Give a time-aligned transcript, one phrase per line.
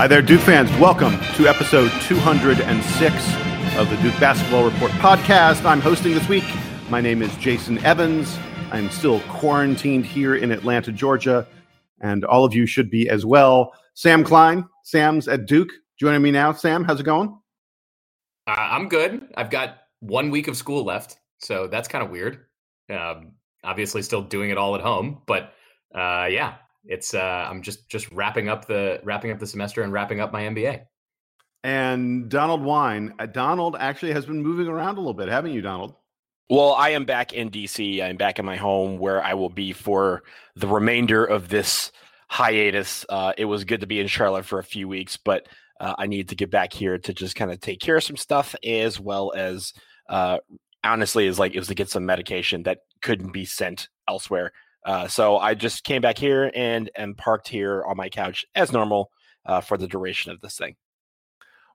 [0.00, 0.70] Hi there, Duke fans.
[0.78, 3.14] Welcome to episode 206
[3.76, 5.66] of the Duke Basketball Report podcast.
[5.66, 6.44] I'm hosting this week.
[6.88, 8.38] My name is Jason Evans.
[8.72, 11.46] I'm still quarantined here in Atlanta, Georgia,
[12.00, 13.74] and all of you should be as well.
[13.92, 16.54] Sam Klein, Sam's at Duke, joining me now.
[16.54, 17.38] Sam, how's it going?
[18.46, 19.28] Uh, I'm good.
[19.36, 22.46] I've got one week of school left, so that's kind of weird.
[22.88, 25.52] Um, obviously, still doing it all at home, but
[25.94, 29.92] uh, yeah, it's uh, I'm just just wrapping up the wrapping up the semester and
[29.92, 30.82] wrapping up my MBA.
[31.62, 35.60] And Donald Wine, uh, Donald actually has been moving around a little bit, haven't you,
[35.60, 35.94] Donald?
[36.48, 38.02] Well, I am back in DC.
[38.02, 40.22] I'm back in my home where I will be for
[40.56, 41.92] the remainder of this
[42.28, 43.04] hiatus.
[43.08, 45.46] Uh, it was good to be in Charlotte for a few weeks, but
[45.78, 48.16] uh, I need to get back here to just kind of take care of some
[48.16, 49.72] stuff as well as
[50.08, 50.38] uh,
[50.82, 54.52] honestly is like it was to get some medication that couldn't be sent elsewhere.
[54.84, 58.72] Uh, so I just came back here and am parked here on my couch as
[58.72, 59.10] normal
[59.46, 60.76] uh, for the duration of this thing.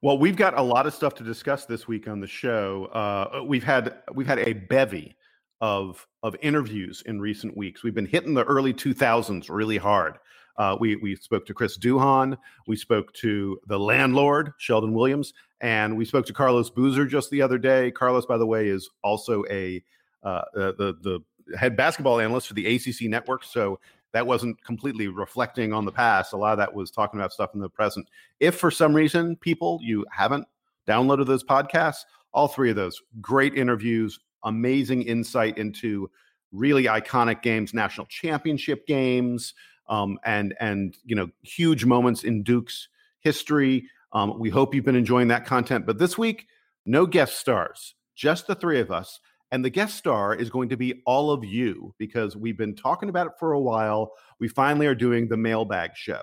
[0.01, 2.85] Well, we've got a lot of stuff to discuss this week on the show.
[2.93, 5.15] Uh, we've had we've had a bevy
[5.61, 7.83] of of interviews in recent weeks.
[7.83, 10.17] We've been hitting the early 2000s really hard.
[10.57, 15.97] Uh, we we spoke to Chris Duhon, we spoke to the landlord Shelden Williams, and
[15.97, 17.91] we spoke to Carlos Boozer just the other day.
[17.91, 19.83] Carlos, by the way, is also a
[20.23, 21.19] uh, the the
[21.57, 23.43] head basketball analyst for the ACC network.
[23.43, 23.79] So
[24.13, 26.33] that wasn't completely reflecting on the past.
[26.33, 28.07] A lot of that was talking about stuff in the present.
[28.39, 30.47] If for some reason, people, you haven't
[30.87, 36.09] downloaded those podcasts, all three of those great interviews, amazing insight into
[36.51, 39.53] really iconic games, national championship games,
[39.87, 42.87] um, and and you know huge moments in Duke's
[43.19, 43.89] history.
[44.13, 45.85] Um, we hope you've been enjoying that content.
[45.85, 46.47] But this week,
[46.85, 49.19] no guest stars, just the three of us.
[49.51, 53.09] And the guest star is going to be all of you because we've been talking
[53.09, 54.11] about it for a while.
[54.39, 56.21] We finally are doing the mailbag show.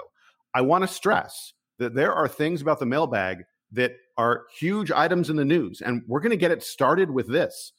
[0.54, 5.30] I want to stress that there are things about the mailbag that are huge items
[5.30, 7.72] in the news, and we're going to get it started with this.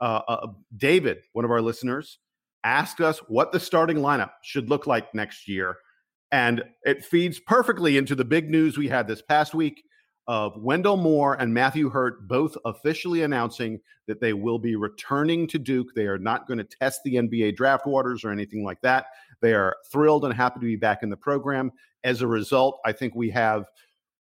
[0.00, 0.46] Uh, uh,
[0.76, 2.18] David, one of our listeners,
[2.64, 5.76] asked us what the starting lineup should look like next year.
[6.32, 9.82] And it feeds perfectly into the big news we had this past week
[10.30, 15.58] of Wendell Moore and Matthew Hurt both officially announcing that they will be returning to
[15.58, 15.88] Duke.
[15.92, 19.06] They are not going to test the NBA draft waters or anything like that.
[19.40, 21.72] They are thrilled and happy to be back in the program.
[22.04, 23.64] As a result, I think we have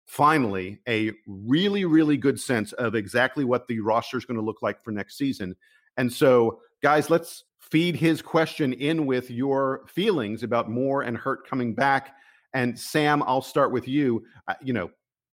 [0.08, 4.64] finally a really, really good sense of exactly what the roster is going to look
[4.64, 5.56] like for next season.
[5.96, 11.48] And so, guys, let's feed his question in with your feelings about Moore and Hurt
[11.48, 12.16] coming back.
[12.56, 14.24] And Sam, I'll start with you.
[14.48, 14.90] Uh, you know,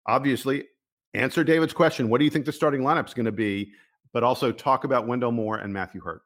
[0.05, 0.65] obviously
[1.13, 2.09] answer David's question.
[2.09, 3.71] What do you think the starting lineup is going to be?
[4.11, 6.21] But also talk about Wendell Moore and Matthew Hurt.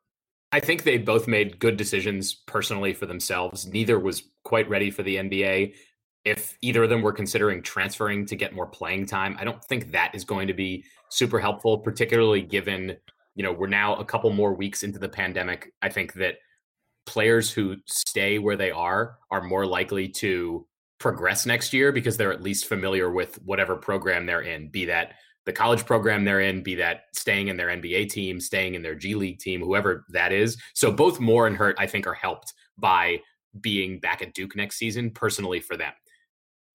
[0.51, 3.67] I think they both made good decisions personally for themselves.
[3.67, 5.75] Neither was quite ready for the NBA.
[6.25, 9.91] If either of them were considering transferring to get more playing time, I don't think
[9.91, 12.97] that is going to be super helpful, particularly given,
[13.35, 15.73] you know, we're now a couple more weeks into the pandemic.
[15.81, 16.35] I think that
[17.05, 20.65] players who stay where they are are more likely to
[20.99, 25.13] progress next year because they're at least familiar with whatever program they're in, be that
[25.45, 28.95] the college program they're in, be that staying in their NBA team, staying in their
[28.95, 30.57] G League team, whoever that is.
[30.73, 33.21] So both Moore and Hurt, I think, are helped by
[33.61, 35.93] being back at Duke next season personally for them.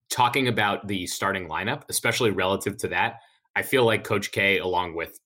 [0.09, 3.19] Talking about the starting lineup, especially relative to that,
[3.55, 5.19] I feel like Coach K, along with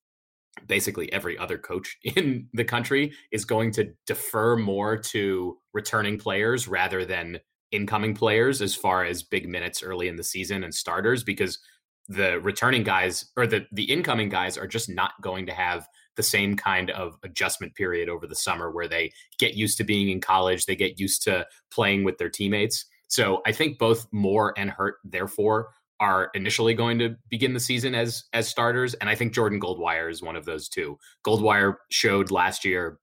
[0.68, 6.68] basically every other coach in the country, is going to defer more to returning players
[6.68, 7.40] rather than
[7.72, 11.60] incoming players as far as big minutes early in the season and starters because
[12.08, 16.24] the returning guys or the the incoming guys are just not going to have the
[16.24, 20.20] same kind of adjustment period over the summer where they get used to being in
[20.20, 22.86] college, they get used to playing with their teammates.
[23.08, 25.70] So I think both Moore and Hurt therefore
[26.00, 30.10] are initially going to begin the season as as starters and I think Jordan Goldwire
[30.10, 30.98] is one of those two.
[31.26, 33.00] Goldwire showed last year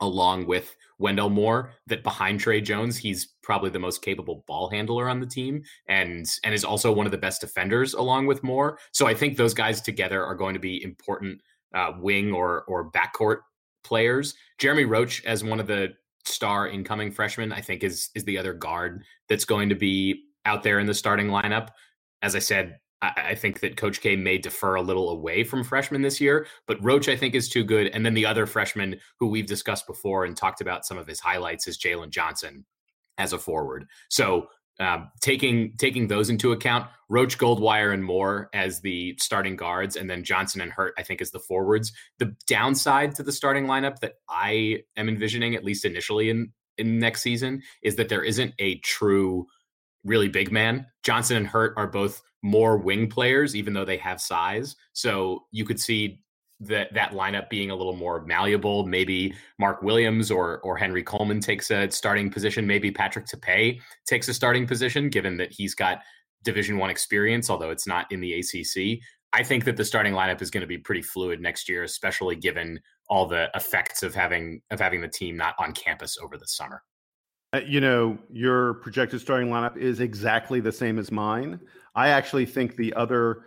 [0.00, 5.08] along with Wendell Moore that behind Tre Jones, he's probably the most capable ball handler
[5.08, 8.78] on the team and and is also one of the best defenders along with Moore.
[8.92, 11.42] So I think those guys together are going to be important
[11.74, 13.38] uh, wing or or backcourt
[13.84, 14.34] players.
[14.58, 15.88] Jeremy Roach as one of the
[16.24, 20.62] star incoming freshmen, I think is is the other guard that's going to be out
[20.62, 21.68] there in the starting lineup.
[22.22, 26.02] As I said, I, think that Coach K may defer a little away from freshmen
[26.02, 27.88] this year, but Roach, I think, is too good.
[27.88, 31.18] And then the other freshman who we've discussed before and talked about some of his
[31.18, 32.64] highlights is Jalen Johnson
[33.18, 33.86] as a forward.
[34.08, 34.46] So
[34.80, 40.08] um, taking taking those into account, Roach, Goldwire, and Moore as the starting guards, and
[40.08, 41.92] then Johnson and Hurt, I think, as the forwards.
[42.18, 46.98] The downside to the starting lineup that I am envisioning, at least initially in in
[46.98, 49.46] next season, is that there isn't a true
[50.04, 50.86] really big man.
[51.02, 54.76] Johnson and Hurt are both more wing players, even though they have size.
[54.92, 56.22] So you could see
[56.60, 58.86] that that lineup being a little more malleable.
[58.86, 62.66] Maybe Mark Williams or or Henry Coleman takes a starting position.
[62.66, 66.02] Maybe Patrick Tape takes a starting position, given that he's got
[66.42, 69.00] Division One experience, although it's not in the ACC.
[69.32, 72.36] I think that the starting lineup is going to be pretty fluid next year, especially
[72.36, 76.46] given all the effects of having of having the team not on campus over the
[76.46, 76.82] summer.
[77.52, 81.60] Uh, you know, your projected starting lineup is exactly the same as mine.
[81.94, 83.44] I actually think the other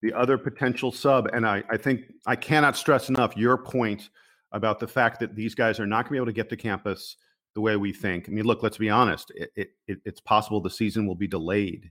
[0.00, 4.10] the other potential sub, and I, I think I cannot stress enough your point
[4.50, 6.56] about the fact that these guys are not going to be able to get to
[6.56, 7.16] campus
[7.54, 8.28] the way we think.
[8.28, 9.30] I mean, look, let's be honest.
[9.34, 11.90] It, it, it, it's possible the season will be delayed.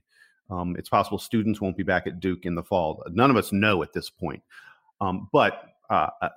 [0.50, 3.02] Um, it's possible students won't be back at Duke in the fall.
[3.10, 4.42] None of us know at this point.
[5.00, 6.28] Um, but uh, uh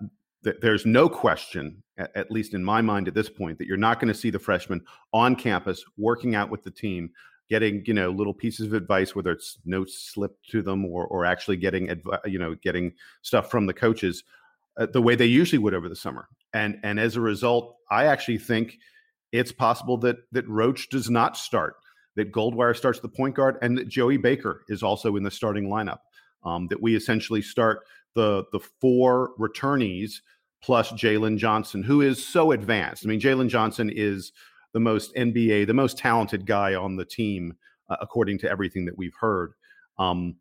[0.43, 3.99] th- there's no question, at, least in my mind at this point, that you're not
[3.99, 4.81] going to see the freshmen
[5.13, 7.09] on campus working out with the team,
[7.49, 11.25] getting you know little pieces of advice, whether it's notes slipped to them or or
[11.25, 14.23] actually getting adv- you know getting stuff from the coaches
[14.77, 16.27] uh, the way they usually would over the summer.
[16.53, 18.77] And and as a result, I actually think
[19.31, 21.75] it's possible that that Roach does not start,
[22.15, 25.69] that Goldwire starts the point guard, and that Joey Baker is also in the starting
[25.69, 25.99] lineup.
[26.43, 30.21] Um, that we essentially start the the four returnees
[30.65, 33.05] plus Jalen Johnson, who is so advanced.
[33.05, 34.31] I mean, Jalen Johnson is
[34.73, 37.53] the most NBA, the most talented guy on the team,
[37.87, 39.53] uh, according to everything that we've heard.
[39.99, 40.37] Um,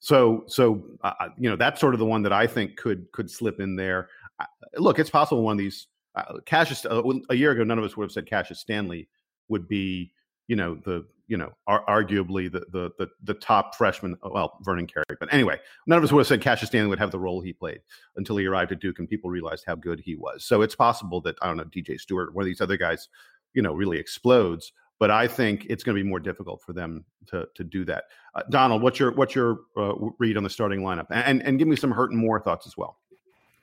[0.00, 3.12] so, so uh, uh you know, that's sort of the one that I think could
[3.12, 4.08] could slip in there.
[4.40, 4.46] Uh,
[4.76, 5.86] look, it's possible one of these.
[6.16, 7.00] Uh, Cassius, uh,
[7.30, 9.08] a year ago, none of us would have said Cassius Stanley
[9.46, 10.10] would be,
[10.50, 14.16] you know, the you know, ar- arguably the, the, the the top freshman.
[14.20, 16.98] Uh, well, Vernon Carey, but anyway, none of us would have said Cassius Stanley would
[16.98, 17.78] have the role he played
[18.16, 20.44] until he arrived at Duke and people realized how good he was.
[20.44, 23.08] So it's possible that I don't know DJ Steward, one of these other guys,
[23.54, 24.72] you know, really explodes.
[24.98, 28.06] But I think it's going to be more difficult for them to to do that.
[28.34, 31.68] Uh, Donald, what's your what's your uh, read on the starting lineup, and and give
[31.68, 32.98] me some Hurt and Moore thoughts as well.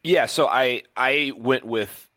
[0.05, 2.09] Yeah, so I I went with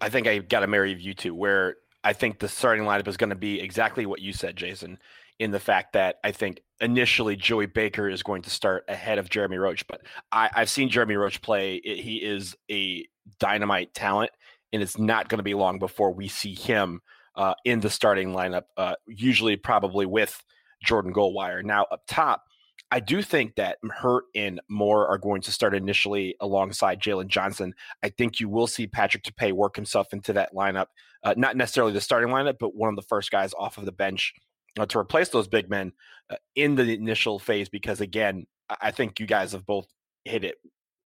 [0.00, 1.76] I think I got a marry of you two where
[2.06, 5.00] I think the starting lineup is going to be exactly what you said, Jason,
[5.40, 9.28] in the fact that I think initially Joey Baker is going to start ahead of
[9.28, 9.84] Jeremy Roach.
[9.88, 11.80] But I, have seen Jeremy Roach play.
[11.82, 13.04] He is a
[13.40, 14.30] dynamite talent,
[14.72, 17.00] and it's not going to be long before we see him
[17.34, 20.44] uh, in the starting lineup, uh, usually probably with
[20.84, 21.64] Jordan Goldwire.
[21.64, 22.44] Now, up top,
[22.90, 27.74] I do think that Hurt and Moore are going to start initially alongside Jalen Johnson.
[28.02, 30.86] I think you will see Patrick Tape work himself into that lineup,
[31.24, 33.92] uh, not necessarily the starting lineup, but one of the first guys off of the
[33.92, 34.34] bench
[34.78, 35.92] uh, to replace those big men
[36.30, 37.68] uh, in the initial phase.
[37.68, 38.46] Because again,
[38.80, 39.88] I think you guys have both
[40.24, 40.56] hit it.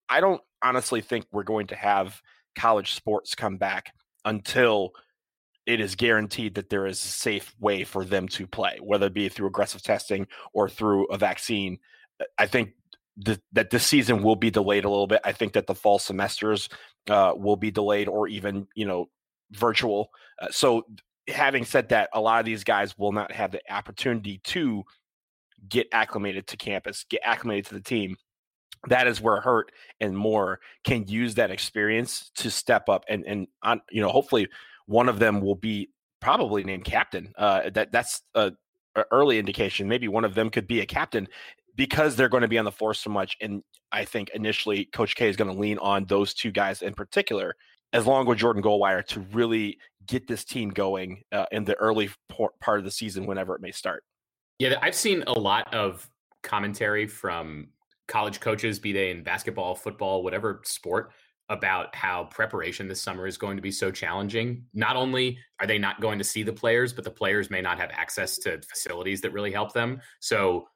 [0.09, 2.21] I don't honestly think we're going to have
[2.57, 3.93] college sports come back
[4.25, 4.93] until
[5.67, 9.15] it is guaranteed that there is a safe way for them to play, whether it
[9.15, 11.79] be through aggressive testing or through a vaccine.
[12.39, 12.73] I think
[13.25, 15.21] th- that this season will be delayed a little bit.
[15.25, 16.69] I think that the fall semesters
[17.09, 19.09] uh, will be delayed or even, you know,
[19.53, 20.11] virtual.
[20.41, 20.87] Uh, so,
[21.29, 24.85] having said that, a lot of these guys will not have the opportunity to
[25.69, 28.17] get acclimated to campus, get acclimated to the team.
[28.89, 33.47] That is where Hurt and Moore can use that experience to step up and and
[33.63, 34.49] on you know hopefully
[34.91, 35.89] one of them will be
[36.21, 37.33] probably named captain.
[37.39, 38.53] Uh, that that's a,
[38.97, 39.89] a, early indication.
[39.89, 41.29] Maybe one of them could be a captain
[41.77, 43.37] because they're going to be on the floor so much.
[43.41, 46.93] And I think initially Coach K is going to lean on those two guys in
[46.95, 47.55] particular,
[47.93, 52.11] as long with Jordan Goldwire, to really get this team going uh, in the early
[52.61, 54.03] part of the season, whenever it may start.
[54.59, 56.11] Yeah, I've seen a lot of
[56.43, 57.69] commentary from
[58.09, 61.13] college coaches, be they in basketball, football, whatever sport,
[61.51, 64.65] about how preparation this summer is going to be so challenging.
[64.73, 67.79] Not only are they not going to see the players, but the players may not
[67.79, 70.01] have access to facilities that really help them.
[70.21, 70.69] So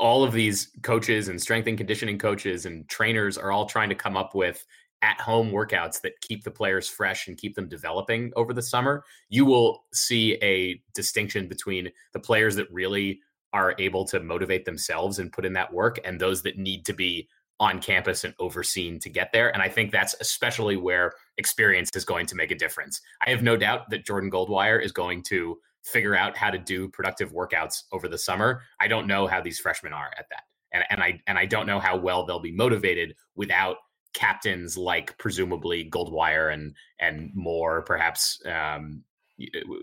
[0.00, 3.94] all of these coaches and strength and conditioning coaches and trainers are all trying to
[3.94, 4.64] come up with
[5.02, 9.04] at home workouts that keep the players fresh and keep them developing over the summer.
[9.28, 13.20] You will see a distinction between the players that really
[13.52, 16.92] are able to motivate themselves and put in that work and those that need to
[16.92, 19.52] be on campus and overseen to get there.
[19.52, 23.00] And I think that's especially where experience is going to make a difference.
[23.26, 26.88] I have no doubt that Jordan Goldwire is going to figure out how to do
[26.88, 28.62] productive workouts over the summer.
[28.80, 30.42] I don't know how these freshmen are at that.
[30.72, 33.76] And, and I and I don't know how well they'll be motivated without
[34.12, 39.04] captains like presumably Goldwire and and more perhaps um,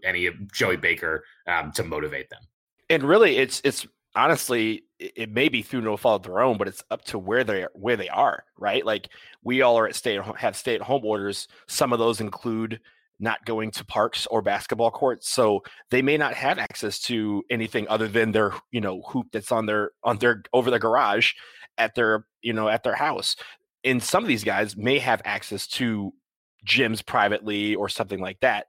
[0.03, 2.41] any Joey Baker um, to motivate them.
[2.89, 4.83] And really, it's it's honestly,
[5.15, 7.63] it may be through no fault of their own, but it's up to where they
[7.63, 8.85] are, where they are, right?
[8.85, 9.09] Like
[9.43, 11.47] we all are at stay have stay at home orders.
[11.67, 12.79] Some of those include
[13.19, 17.87] not going to parks or basketball courts so they may not have access to anything
[17.87, 21.33] other than their you know hoop that's on their on their over their garage
[21.77, 23.35] at their you know at their house
[23.83, 26.11] and some of these guys may have access to
[26.67, 28.65] gyms privately or something like that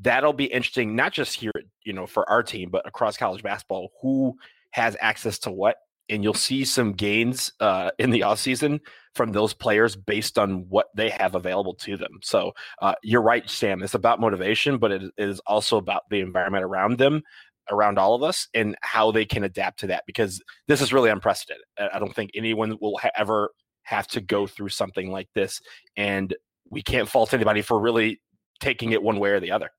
[0.00, 1.52] that'll be interesting not just here
[1.84, 4.36] you know for our team but across college basketball who
[4.74, 5.76] has access to what
[6.08, 8.80] and you'll see some gains uh, in the offseason
[9.14, 12.18] from those players based on what they have available to them.
[12.22, 12.52] So
[12.82, 13.82] uh, you're right, Sam.
[13.82, 17.22] It's about motivation, but it is also about the environment around them,
[17.70, 21.10] around all of us, and how they can adapt to that because this is really
[21.10, 21.64] unprecedented.
[21.78, 23.50] I don't think anyone will ha- ever
[23.84, 25.60] have to go through something like this.
[25.96, 26.34] And
[26.68, 28.20] we can't fault anybody for really
[28.60, 29.70] taking it one way or the other.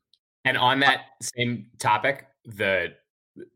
[0.46, 2.94] And on that same topic, the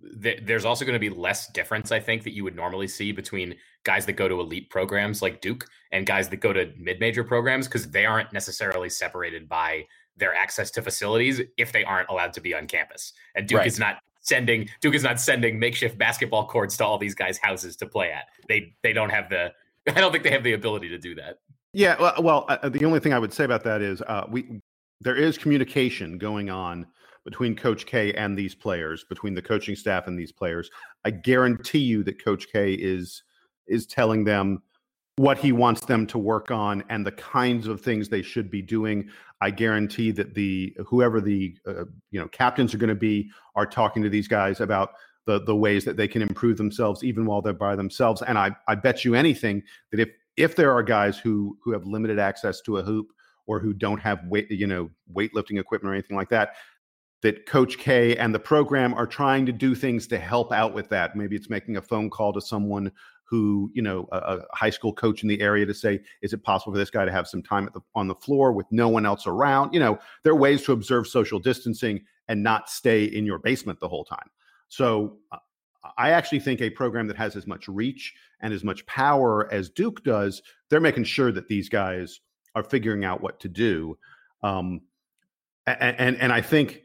[0.01, 3.55] there's also going to be less difference, I think, that you would normally see between
[3.83, 7.67] guys that go to elite programs like Duke and guys that go to mid-major programs
[7.67, 9.85] because they aren't necessarily separated by
[10.17, 13.13] their access to facilities if they aren't allowed to be on campus.
[13.35, 13.67] And Duke right.
[13.67, 17.75] is not sending Duke is not sending makeshift basketball courts to all these guys' houses
[17.77, 18.25] to play at.
[18.47, 19.53] They they don't have the
[19.87, 21.37] I don't think they have the ability to do that.
[21.73, 24.61] Yeah, well, well uh, the only thing I would say about that is uh, we
[25.01, 26.85] there is communication going on
[27.29, 30.71] between Coach K and these players, between the coaching staff and these players.
[31.05, 33.21] I guarantee you that Coach K is
[33.67, 34.63] is telling them
[35.17, 38.63] what he wants them to work on and the kinds of things they should be
[38.63, 39.07] doing.
[39.41, 43.67] I guarantee that the whoever the uh, you know captains are going to be are
[43.67, 44.93] talking to these guys about
[45.27, 48.23] the the ways that they can improve themselves even while they're by themselves.
[48.23, 51.85] And I I bet you anything that if if there are guys who who have
[51.85, 53.13] limited access to a hoop
[53.45, 56.55] or who don't have weight you know weightlifting equipment or anything like that,
[57.21, 60.89] that Coach K and the program are trying to do things to help out with
[60.89, 61.15] that.
[61.15, 62.91] Maybe it's making a phone call to someone
[63.29, 66.43] who, you know, a, a, high school coach in the area to say, is it
[66.43, 69.05] possible for this guy to have some time the, on the floor with no one
[69.05, 69.71] else around?
[69.73, 73.79] You know, there are ways to observe social distancing and not stay in your basement
[73.79, 74.29] the whole time.
[74.67, 75.37] So uh,
[75.97, 79.69] I actually think a program that has as much reach and as much power as
[79.69, 82.21] Duke does, they're making sure that these guys
[82.55, 83.97] are figuring out what to do.
[84.41, 84.81] Um,
[85.67, 86.81] and, and, and I think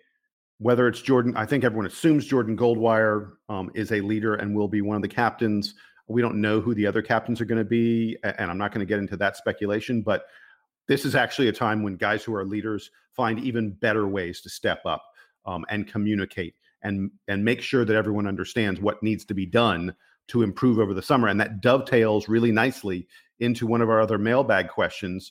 [0.65, 4.67] whether it's Jordan, I think everyone assumes Jordan Goldwire um, is a leader and will
[4.67, 5.75] be one of the captains.
[6.09, 8.81] We don't know who the other captains are going to be, and I'm not going
[8.81, 10.01] to get into that speculation.
[10.01, 10.25] But
[10.89, 14.49] this is actually a time when guys who are leaders find even better ways to
[14.49, 15.05] step up
[15.45, 19.95] um, and communicate and and make sure that everyone understands what needs to be done
[20.29, 21.29] to improve over the summer.
[21.29, 23.07] And that dovetails really nicely
[23.39, 25.31] into one of our other mailbag questions.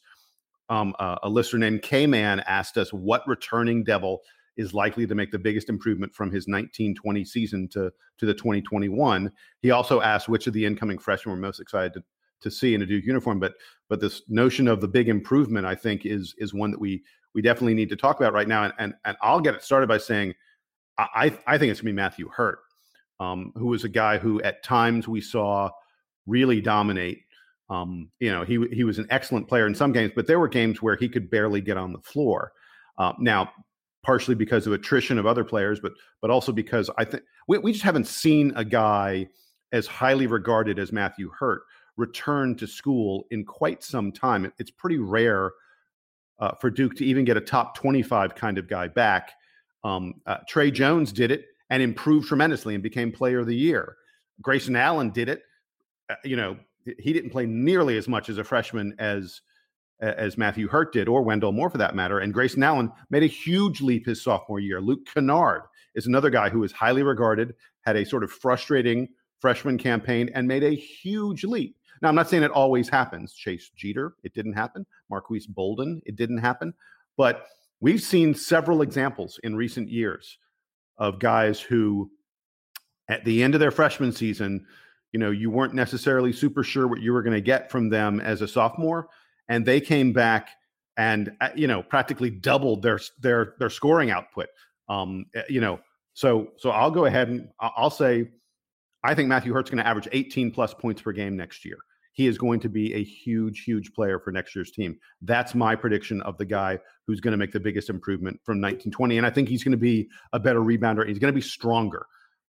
[0.70, 4.22] Um, uh, a listener named K Man asked us, "What returning devil?"
[4.58, 9.32] Is likely to make the biggest improvement from his 1920 season to, to the 2021.
[9.62, 12.04] He also asked which of the incoming freshmen we're most excited to,
[12.42, 13.40] to see in a Duke uniform.
[13.40, 13.54] But
[13.90, 17.42] but this notion of the big improvement, I think, is is one that we we
[17.42, 18.66] definitely need to talk about right now.
[18.66, 20.34] And and, and I'll get it started by saying
[20.98, 22.60] I I think it's gonna be Matthew Hurt,
[23.20, 25.72] um, who was a guy who at times we saw
[26.28, 27.24] really dominate.
[27.70, 30.48] Um, you know, he he was an excellent player in some games, but there were
[30.48, 32.52] games where he could barely get on the floor.
[32.98, 33.52] Uh, now,
[34.04, 37.72] partially because of attrition of other players, but but also because I think we, we
[37.72, 39.28] just haven't seen a guy
[39.72, 41.64] as highly regarded as Matthew Hurt
[41.98, 44.46] return to school in quite some time.
[44.46, 45.52] It, it's pretty rare
[46.40, 49.32] uh, for Duke to even get a top 25 kind of guy back.
[49.84, 53.96] Um, uh, Tre Jones did it and improved tremendously and became player of the year.
[54.42, 55.44] Grayson Allen did it.
[56.10, 56.58] Uh, you know,
[57.00, 59.42] he didn't play nearly as much as a freshman as
[60.04, 62.20] as Matthew Hurt did, or Wendell Moore for that matter.
[62.20, 64.82] And Grayson Allen made a huge leap his sophomore year.
[64.82, 65.64] Luke Kennard
[65.96, 69.08] is another guy who is highly regarded, had a sort of frustrating
[69.40, 71.78] freshman campaign, and made a huge leap.
[72.02, 73.34] Now, I'm not saying it always happens.
[73.34, 74.86] Chase Jeter, it didn't happen.
[75.10, 76.74] Marques Bolden, it didn't happen.
[77.16, 77.46] But
[77.80, 80.38] we've seen several examples in recent years
[80.98, 82.12] of guys who,
[83.08, 84.66] at the end of their freshman season,
[85.12, 88.20] you know, you weren't necessarily super sure what you were going to get from them
[88.20, 89.08] as a sophomore
[89.50, 90.50] and they came back
[90.98, 94.48] and uh, you know practically doubled their their their scoring output.
[94.90, 95.80] Um, eh, you know,
[96.14, 98.30] so so I'll go ahead and I'll say
[99.04, 101.78] I think Matthew Hurt's going to average 18 plus points per game next year.
[102.14, 104.98] He is going to be a huge, huge player for next year's team.
[105.22, 109.18] That's my prediction of the guy who's going to make the biggest improvement from 1920.
[109.18, 111.08] And I think he's going to be a better rebounder.
[111.08, 112.06] He's going to be stronger.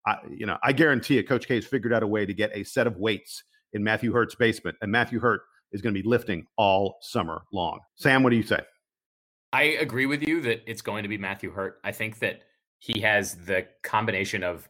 [0.05, 1.29] I, you know, I guarantee it.
[1.29, 4.13] Coach K has figured out a way to get a set of weights in Matthew
[4.13, 7.81] Hurt's basement, and Matthew Hurt is going to be lifting all summer long.
[7.97, 8.61] Sam, what do you say?
[9.53, 11.79] I agree with you that it's going to be Matthew Hurt.
[11.85, 12.43] I think that
[12.79, 14.69] he has the combination of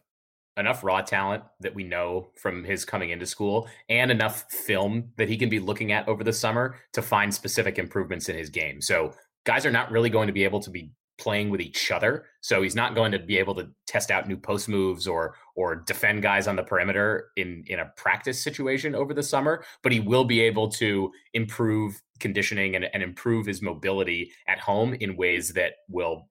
[0.57, 5.29] enough raw talent that we know from his coming into school and enough film that
[5.29, 8.81] he can be looking at over the summer to find specific improvements in his game.
[8.81, 9.13] So
[9.45, 10.91] guys are not really going to be able to be
[11.23, 12.25] playing with each other.
[12.41, 15.75] So he's not going to be able to test out new post moves or or
[15.75, 20.01] defend guys on the perimeter in in a practice situation over the summer, but he
[20.01, 25.49] will be able to improve conditioning and, and improve his mobility at home in ways
[25.53, 26.27] that will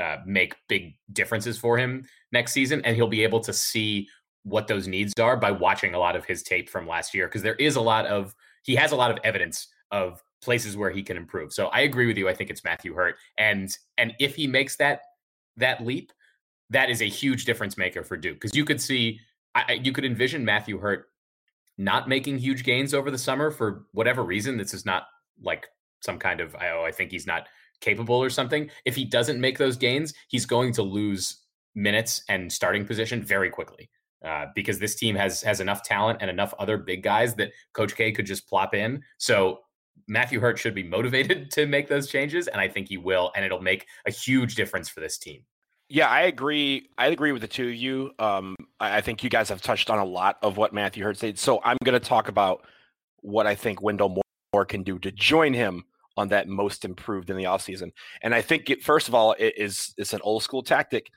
[0.00, 4.08] uh, make big differences for him next season, and he'll be able to see
[4.44, 7.42] what those needs are by watching a lot of his tape from last year because
[7.42, 11.02] there is a lot of he has a lot of evidence of places where he
[11.02, 11.52] can improve.
[11.52, 12.28] So I agree with you.
[12.28, 15.00] I think it's Matthew Hurt, and and if he makes that
[15.56, 16.12] that leap,
[16.70, 19.18] that is a huge difference maker for Duke because you could see
[19.54, 21.06] I, you could envision Matthew Hurt
[21.78, 24.56] not making huge gains over the summer for whatever reason.
[24.56, 25.04] This is not
[25.42, 25.66] like
[26.00, 27.48] some kind of oh I think he's not
[27.80, 28.70] capable or something.
[28.84, 31.42] If he doesn't make those gains, he's going to lose
[31.74, 33.90] minutes and starting position very quickly.
[34.24, 37.94] Uh, because this team has has enough talent and enough other big guys that Coach
[37.94, 39.02] K could just plop in.
[39.18, 39.58] So
[40.06, 43.44] Matthew Hurt should be motivated to make those changes, and I think he will, and
[43.44, 45.42] it'll make a huge difference for this team.
[45.88, 46.88] Yeah, I agree.
[46.96, 48.10] I agree with the two of you.
[48.18, 51.18] Um, I, I think you guys have touched on a lot of what Matthew Hurt
[51.18, 51.38] said.
[51.38, 52.64] So I'm going to talk about
[53.20, 54.22] what I think Wendell
[54.52, 55.84] Moore can do to join him
[56.16, 57.90] on that most improved in the offseason.
[58.22, 61.10] And I think, it, first of all, it is it's an old school tactic.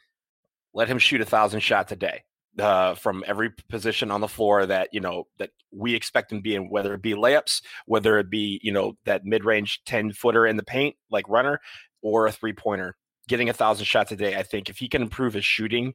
[0.73, 2.23] Let him shoot a thousand shots a day
[2.59, 6.41] uh, from every position on the floor that you know that we expect him to
[6.41, 10.11] be in, whether it be layups, whether it be you know that mid range ten
[10.11, 11.59] footer in the paint like runner,
[12.01, 12.95] or a three pointer.
[13.27, 15.93] Getting a thousand shots a day, I think if he can improve his shooting,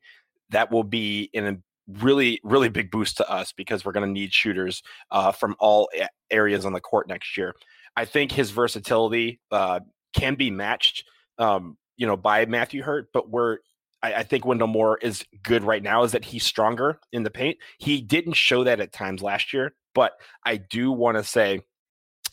[0.51, 1.57] that will be in a
[2.01, 5.89] really really big boost to us because we're going to need shooters uh, from all
[6.31, 7.55] areas on the court next year.
[7.97, 9.81] I think his versatility uh,
[10.15, 11.05] can be matched,
[11.39, 13.59] um, you know, by Matthew Hurt, but we're
[14.03, 17.31] I, I, think Wendell Moore is good right now is that he's stronger in the
[17.31, 17.59] paint.
[17.79, 20.13] He didn't show that at times last year, but
[20.45, 21.63] I do want to say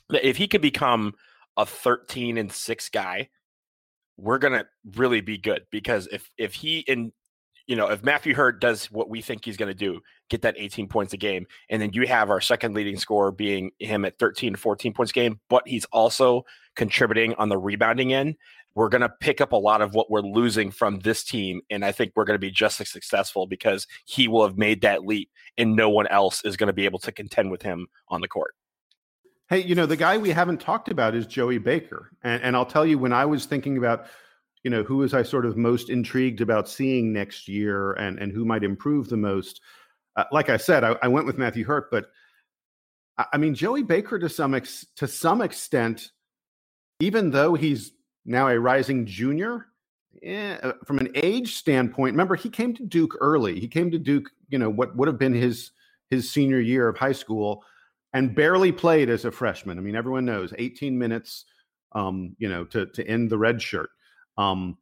[0.09, 1.13] that if he could become
[1.57, 3.29] a 13 and 6 guy,
[4.17, 4.65] we're gonna
[4.95, 7.11] really be good because if if he in
[7.67, 10.87] you know if Matthew Hurt does what we think he's gonna do, get that 18
[10.87, 14.55] points a game, and then you have our second leading scorer being him at 13
[14.55, 16.43] 14 points a game, but he's also
[16.75, 18.35] contributing on the rebounding end
[18.75, 21.61] we're going to pick up a lot of what we're losing from this team.
[21.69, 24.81] And I think we're going to be just as successful because he will have made
[24.81, 27.87] that leap and no one else is going to be able to contend with him
[28.07, 28.53] on the court.
[29.49, 32.11] Hey, you know, the guy we haven't talked about is Joey Baker.
[32.23, 34.05] And, and I'll tell you, when I was thinking about,
[34.63, 38.31] you know, who was I sort of most intrigued about seeing next year and, and
[38.31, 39.59] who might improve the most,
[40.15, 42.11] uh, like I said, I, I went with Matthew Hurt, but
[43.17, 46.11] I, I mean, Joey Baker to some ex, to some extent,
[46.99, 47.91] even though he's
[48.29, 49.65] now a rising junior.
[50.21, 53.59] Yeah, from an age standpoint, remember he came to Duke early.
[53.59, 55.71] He came to Duke, you know, what would have been his
[56.09, 57.63] his senior year of high school,
[58.13, 59.77] and barely played as a freshman.
[59.77, 61.45] I mean, everyone knows 18 minutes,
[61.93, 63.89] um, you know, to to end the red shirt.
[64.37, 64.77] Um,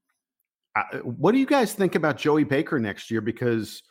[0.75, 3.21] I, what do you guys think about Joey Baker next year?
[3.21, 3.83] Because,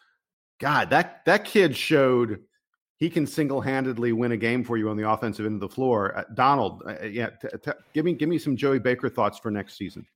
[0.59, 2.41] God, that that kid showed
[2.99, 6.17] he can single-handedly win a game for you on the offensive end of the floor.
[6.17, 9.39] Uh, Donald, uh, uh yeah, t- t- give me give me some Joey Baker thoughts
[9.39, 10.07] for next season.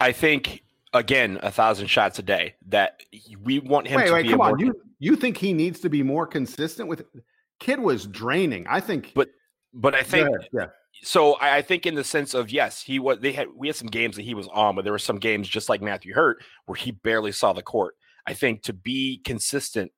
[0.00, 2.54] I think again a thousand shots a day.
[2.68, 3.00] That
[3.42, 4.28] we want him wait, to wait, be.
[4.30, 7.04] Come on, you you think he needs to be more consistent with?
[7.60, 8.66] Kid was draining.
[8.68, 9.28] I think, but
[9.72, 10.60] but I think yeah.
[10.60, 10.66] yeah.
[11.02, 13.20] So I, I think in the sense of yes, he was.
[13.20, 15.48] They had we had some games that he was on, but there were some games
[15.48, 17.94] just like Matthew Hurt where he barely saw the court.
[18.26, 19.92] I think to be consistent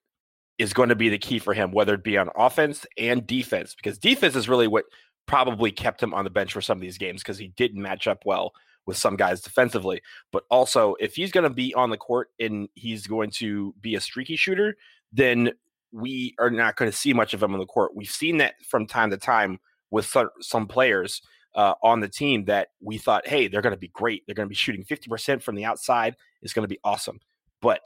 [0.58, 3.74] is going to be the key for him, whether it be on offense and defense,
[3.74, 4.84] because defense is really what
[5.26, 8.06] probably kept him on the bench for some of these games because he didn't match
[8.06, 8.52] up well
[8.86, 10.00] with some guys defensively.
[10.32, 13.96] But also, if he's going to be on the court and he's going to be
[13.96, 14.76] a streaky shooter,
[15.12, 15.52] then
[15.92, 17.96] we are not going to see much of him on the court.
[17.96, 19.58] We've seen that from time to time
[19.90, 21.22] with some players
[21.54, 24.22] uh, on the team that we thought, hey, they're going to be great.
[24.26, 26.16] They're going to be shooting 50% from the outside.
[26.42, 27.18] It's going to be awesome.
[27.62, 27.80] But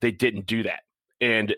[0.00, 0.80] they didn't do that.
[1.20, 1.54] And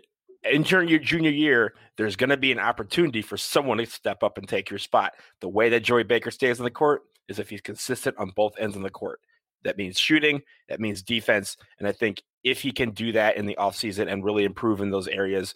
[0.51, 4.39] entering your junior year, there's going to be an opportunity for someone to step up
[4.39, 5.15] and take your spot.
[5.41, 8.55] The way that Joey Baker stays on the court is if he's consistent on both
[8.59, 9.21] ends of the court.
[9.65, 11.57] That means shooting, that means defense.
[11.79, 14.91] And I think if he can do that in the offseason and really improve in
[14.91, 15.55] those areas,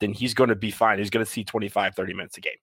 [0.00, 0.98] then he's going to be fine.
[0.98, 2.56] He's going to see 25, 30 minutes a game.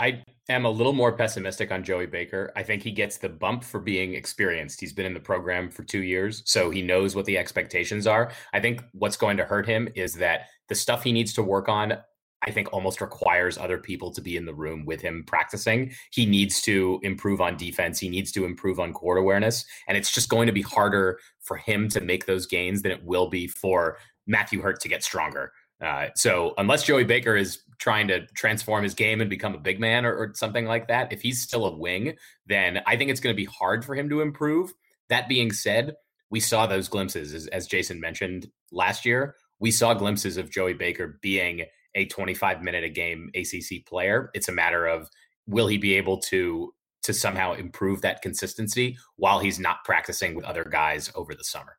[0.00, 2.52] I am a little more pessimistic on Joey Baker.
[2.54, 4.78] I think he gets the bump for being experienced.
[4.78, 8.30] He's been in the program for two years, so he knows what the expectations are.
[8.52, 11.68] I think what's going to hurt him is that the stuff he needs to work
[11.68, 11.98] on,
[12.42, 15.92] I think almost requires other people to be in the room with him practicing.
[16.12, 17.98] He needs to improve on defense.
[17.98, 19.64] He needs to improve on court awareness.
[19.88, 23.04] And it's just going to be harder for him to make those gains than it
[23.04, 25.52] will be for Matthew Hurt to get stronger.
[25.80, 29.80] Uh, so unless Joey Baker is trying to transform his game and become a big
[29.80, 32.14] man or, or something like that, if he's still a wing,
[32.46, 34.72] then I think it's going to be hard for him to improve.
[35.08, 35.94] That being said,
[36.30, 39.34] we saw those glimpses, as, as Jason mentioned last year.
[39.58, 44.30] We saw glimpses of Joey Baker being a 25 minute a game ACC player.
[44.34, 45.08] It's a matter of
[45.46, 50.44] will he be able to to somehow improve that consistency while he's not practicing with
[50.44, 51.78] other guys over the summer.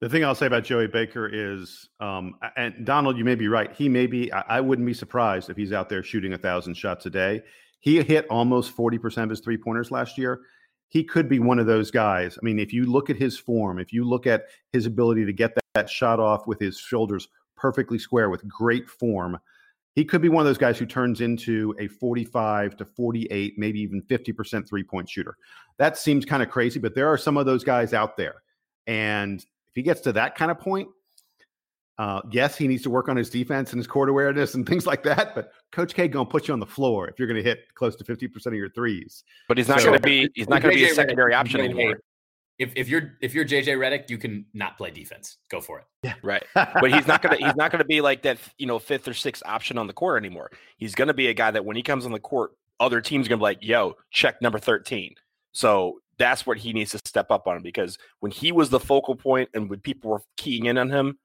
[0.00, 3.70] The thing I'll say about Joey Baker is, um, and Donald, you may be right.
[3.74, 4.32] He may be.
[4.32, 7.42] I, I wouldn't be surprised if he's out there shooting a thousand shots a day.
[7.80, 10.40] He hit almost forty percent of his three pointers last year
[10.90, 12.36] he could be one of those guys.
[12.36, 15.32] I mean, if you look at his form, if you look at his ability to
[15.32, 19.38] get that, that, shot off with his shoulders perfectly square with great form,
[19.94, 23.80] he could be one of those guys who turns into a 45 to 48, maybe
[23.80, 25.36] even 50% three point shooter.
[25.78, 28.42] That seems kind of crazy, but there are some of those guys out there.
[28.86, 30.88] And if he gets to that kind of point,
[31.98, 34.86] uh, yes, he needs to work on his defense and his court awareness and things
[34.86, 35.34] like that.
[35.34, 37.74] But Coach K going to put you on the floor if you're going to hit
[37.74, 39.22] close to fifty percent of your threes.
[39.48, 40.30] But he's not so, going to be.
[40.34, 42.00] He's not going to be a secondary option anymore.
[42.60, 45.38] If, if you're if you're JJ Redick, you can not play defense.
[45.48, 45.86] Go for it.
[46.02, 46.44] Yeah, right.
[46.54, 48.38] but he's not gonna he's not gonna be like that.
[48.58, 50.50] You know, fifth or sixth option on the court anymore.
[50.76, 53.38] He's gonna be a guy that when he comes on the court, other teams gonna
[53.38, 55.14] be like, "Yo, check number 13.
[55.52, 59.16] So that's what he needs to step up on because when he was the focal
[59.16, 61.18] point and when people were keying in on him,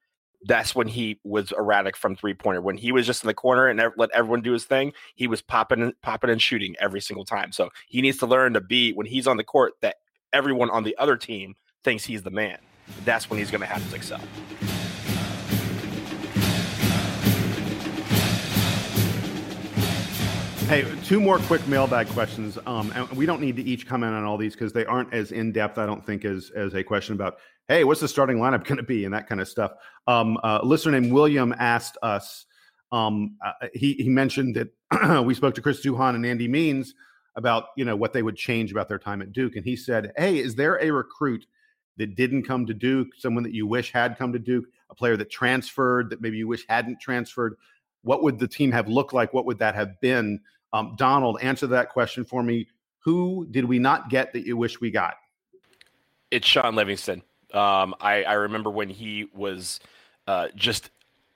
[0.45, 2.61] that's when he was erratic from three pointer.
[2.61, 5.41] When he was just in the corner and let everyone do his thing, he was
[5.41, 7.51] popping and popping and shooting every single time.
[7.51, 9.97] So he needs to learn to be when he's on the court that
[10.35, 12.57] everyone on the other team thinks he's the man.
[13.05, 14.19] That's when he's going to have to excel.
[20.67, 22.57] Hey, two more quick mailbag questions.
[22.65, 25.31] Um, and we don't need to each comment on all these because they aren't as
[25.31, 27.37] in depth, I don't think, as as a question about,
[27.69, 29.71] hey, what's the starting lineup going to be and that kind of stuff.
[30.05, 32.45] Um, uh, a listener named William asked us.
[32.91, 36.93] Um, uh, he he mentioned that we spoke to Chris Duhon and Andy Means
[37.35, 40.13] about you know what they would change about their time at Duke, and he said,
[40.17, 41.45] hey, is there a recruit
[41.97, 45.17] that didn't come to Duke, someone that you wish had come to Duke, a player
[45.17, 47.55] that transferred that maybe you wish hadn't transferred?
[48.03, 49.33] What would the team have looked like?
[49.33, 50.39] What would that have been?
[50.73, 52.67] Um, Donald, answer that question for me.
[52.99, 55.15] Who did we not get that you wish we got?
[56.31, 57.21] It's Shaun Livingston.
[57.53, 59.79] Um, I, I, remember when he was
[60.27, 60.89] uh, just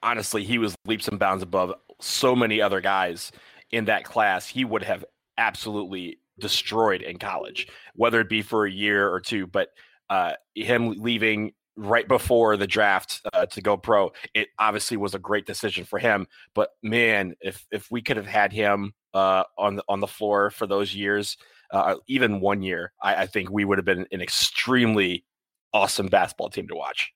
[0.03, 3.31] honestly, he was leaps and bounds above so many other guys
[3.71, 4.47] in that class.
[4.47, 5.05] He would have
[5.39, 9.47] absolutely destroyed in college, whether it be for a year or two.
[9.47, 9.69] But
[10.09, 15.19] uh, him leaving right before the draft uh, to go pro, it obviously was a
[15.19, 16.27] great decision for him.
[16.53, 20.51] But man, if if we could have had him uh, on the, on the floor
[20.51, 21.37] for those years,
[21.71, 25.25] uh, even one year, I, I think we would have been an extremely
[25.73, 27.13] awesome basketball team to watch.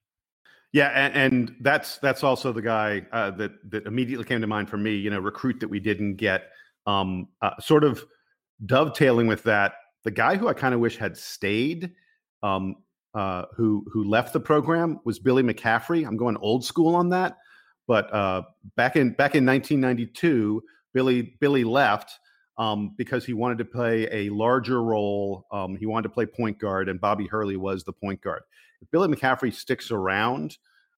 [0.72, 4.70] Yeah, and, and that's that's also the guy uh, that that immediately came to mind
[4.70, 4.96] for me.
[4.96, 6.50] You know, recruit that we didn't get.
[6.86, 8.04] Um, uh, sort of
[8.66, 11.92] dovetailing with that, the guy who I kind of wish had stayed,
[12.42, 12.76] um,
[13.14, 16.06] uh, who who left the program was Billy McCaffrey.
[16.06, 17.38] I'm going old school on that,
[17.88, 18.44] but uh,
[18.76, 20.62] back in back in 1992,
[20.94, 22.20] Billy Billy left
[22.58, 25.46] um, because he wanted to play a larger role.
[25.52, 28.44] Um, he wanted to play point guard, and Bobby Hurley was the point guard.
[28.82, 30.58] If Billy McCaffrey sticks around,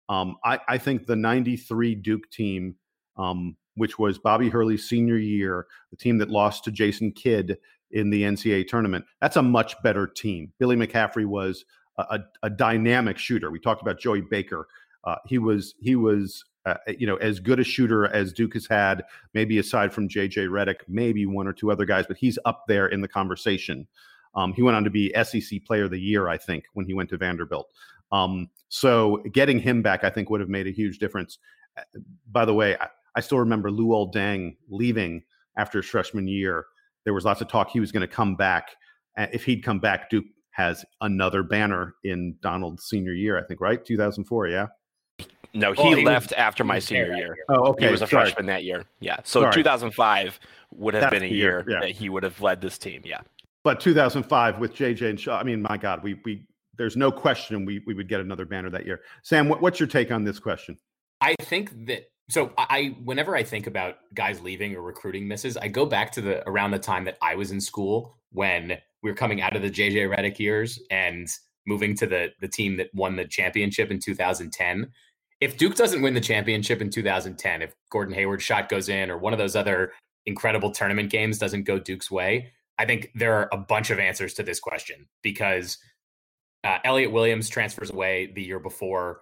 [0.09, 2.75] um, I, I, think the '93 Duke team,
[3.17, 7.57] um, which was Bobby Hurley's senior year, the team that lost to Jason Kidd
[7.91, 10.51] in the NCAA tournament, that's a much better team.
[10.59, 11.65] Billy McCaffrey was
[11.97, 13.51] a, a, a dynamic shooter.
[13.51, 14.67] We talked about Joey Baker.
[15.03, 18.65] Uh, he was he was uh, you know, as good a shooter as Duke has
[18.65, 22.63] had, maybe aside from JJ Redick, maybe one or two other guys, but he's up
[22.67, 23.87] there in the conversation.
[24.33, 26.93] Um, he went on to be SEC Player of the Year, I think, when he
[26.93, 27.69] went to Vanderbilt.
[28.11, 31.37] Um, so getting him back, I think, would have made a huge difference.
[31.77, 31.83] Uh,
[32.31, 32.75] by the way,
[33.15, 35.23] I still remember Luol Deng leaving
[35.57, 36.65] after his freshman year.
[37.03, 38.71] There was lots of talk he was going to come back.
[39.17, 43.83] If he'd come back, Duke has another banner in Donald's senior year, I think, right?
[43.83, 44.67] 2004, yeah.
[45.53, 47.17] No, he, oh, he left was, after my senior year.
[47.17, 47.37] year.
[47.47, 47.85] Oh, okay.
[47.85, 48.25] He was a Sorry.
[48.25, 48.83] freshman that year.
[48.99, 49.17] Yeah.
[49.23, 49.53] So Sorry.
[49.53, 50.39] 2005
[50.71, 51.77] would have That's been a year, year.
[51.79, 51.79] Yeah.
[51.87, 53.01] that he would have led this team.
[53.05, 53.21] Yeah.
[53.63, 56.45] But 2005 with JJ and Shaw, I mean, my God, we we
[56.77, 59.01] there's no question we we would get another banner that year.
[59.23, 60.77] Sam, what, what's your take on this question?
[61.21, 65.67] I think that so I whenever I think about guys leaving or recruiting misses, I
[65.67, 69.15] go back to the around the time that I was in school when we were
[69.15, 71.27] coming out of the JJ Redick years and
[71.67, 74.91] moving to the the team that won the championship in 2010
[75.41, 79.17] if Duke doesn't win the championship in 2010, if Gordon Hayward's shot goes in or
[79.17, 79.91] one of those other
[80.25, 84.33] incredible tournament games doesn't go Duke's way, I think there are a bunch of answers
[84.35, 85.77] to this question because
[86.63, 89.21] uh, Elliot Williams transfers away the year before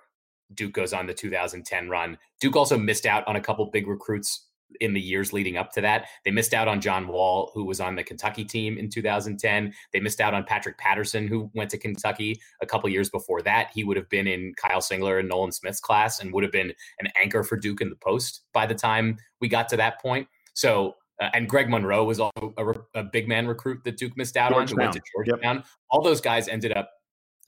[0.55, 2.17] Duke goes on the 2010 run.
[2.39, 4.47] Duke also missed out on a couple big recruits
[4.81, 6.07] in the years leading up to that.
[6.25, 9.73] They missed out on John Wall, who was on the Kentucky team in 2010.
[9.91, 13.69] They missed out on Patrick Patterson, who went to Kentucky a couple years before that.
[13.73, 16.73] He would have been in Kyle Singler and Nolan Smith's class and would have been
[16.99, 20.27] an anchor for Duke in the post by the time we got to that point.
[20.53, 24.35] So, uh, and Greg Monroe was also a, a, big man recruit that Duke missed
[24.35, 24.61] out Georgetown.
[24.61, 25.55] on, who went to Georgetown.
[25.57, 25.65] Yep.
[25.91, 26.89] All those guys ended up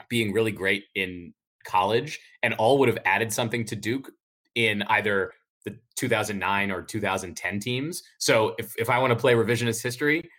[0.08, 1.34] being really great in
[1.66, 4.12] college and all would have added something to Duke
[4.56, 5.34] in either
[5.66, 8.04] the 2009 or 2010 teams.
[8.20, 10.30] So if, if I want to play revisionist history,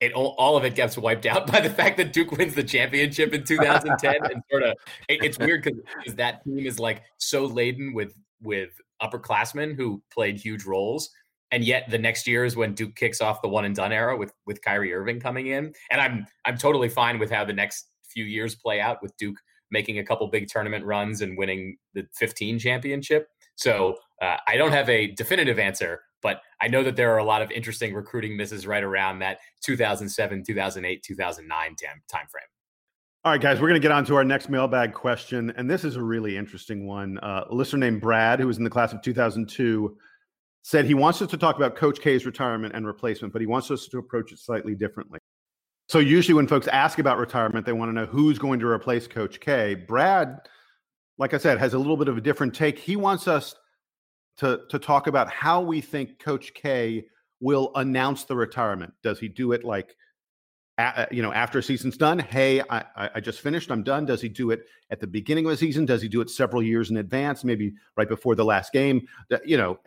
[0.00, 2.62] it all, all of it gets wiped out by the fact that Duke wins the
[2.62, 4.74] championship in 2010 and sort of
[5.08, 8.70] it, it's weird because that team is like so laden with with
[9.02, 11.10] upperclassmen who played huge roles
[11.50, 14.16] and yet the next year is when Duke kicks off the one and done era
[14.16, 17.86] with with Kyrie Irving coming in and I'm I'm totally fine with how the next
[18.02, 19.36] few years play out with Duke
[19.74, 24.72] making a couple big tournament runs and winning the 15 championship so uh, I don't
[24.72, 28.36] have a definitive answer, but I know that there are a lot of interesting recruiting
[28.36, 31.76] misses right around that 2007, 2008, 2009
[32.08, 32.42] time frame.
[33.24, 35.50] All right, guys, we're going to get on to our next mailbag question.
[35.56, 37.18] And this is a really interesting one.
[37.18, 39.96] Uh, a listener named Brad, who was in the class of 2002,
[40.62, 43.70] said he wants us to talk about Coach K's retirement and replacement, but he wants
[43.70, 45.18] us to approach it slightly differently.
[45.94, 49.06] So, usually when folks ask about retirement, they want to know who's going to replace
[49.06, 49.76] Coach K.
[49.76, 50.40] Brad
[51.18, 52.80] like I said, has a little bit of a different take.
[52.80, 53.54] He wants us
[54.38, 57.04] to to talk about how we think Coach K
[57.38, 58.92] will announce the retirement.
[59.04, 59.94] Does he do it like,
[61.12, 62.18] you know, after a season's done?
[62.18, 63.70] Hey, I, I just finished.
[63.70, 64.04] I'm done.
[64.04, 65.86] Does he do it at the beginning of a season?
[65.86, 67.44] Does he do it several years in advance?
[67.44, 69.06] Maybe right before the last game.
[69.44, 69.78] You know,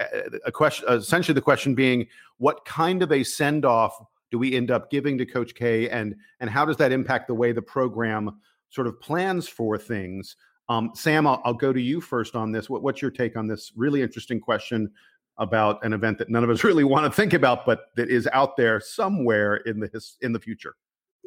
[0.45, 0.87] a question.
[0.87, 5.17] Essentially, the question being, what kind of a send off do we end up giving
[5.17, 8.99] to Coach K, and and how does that impact the way the program sort of
[8.99, 10.35] plans for things?
[10.69, 12.69] Um, Sam, I'll, I'll, go to you first on this.
[12.69, 14.91] What, what's your take on this really interesting question
[15.37, 18.27] about an event that none of us really want to think about, but that is
[18.33, 20.75] out there somewhere in the his, in the future?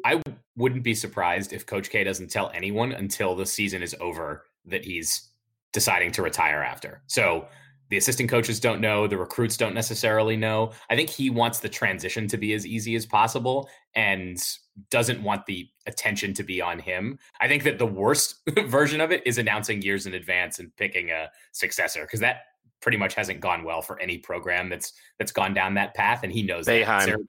[0.05, 0.21] I
[0.55, 4.85] wouldn't be surprised if Coach K doesn't tell anyone until the season is over that
[4.85, 5.29] he's
[5.73, 7.01] deciding to retire after.
[7.07, 7.47] So
[7.91, 10.71] the assistant coaches don't know, the recruits don't necessarily know.
[10.89, 14.41] I think he wants the transition to be as easy as possible and
[14.89, 17.19] doesn't want the attention to be on him.
[17.41, 21.11] I think that the worst version of it is announcing years in advance and picking
[21.11, 22.43] a successor because that
[22.81, 26.31] pretty much hasn't gone well for any program that's that's gone down that path and
[26.31, 27.05] he knows Boeheim.
[27.07, 27.19] that.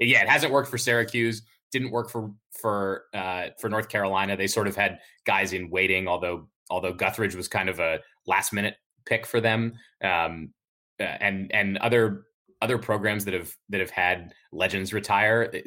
[0.00, 4.36] yeah, it hasn't worked for Syracuse, didn't work for for uh for North Carolina.
[4.36, 8.52] They sort of had guys in waiting although although Guthridge was kind of a last
[8.52, 9.74] minute pick for them.
[10.02, 10.52] Um,
[10.98, 12.26] and and other
[12.62, 15.62] other programs that have that have had legends retire, eh,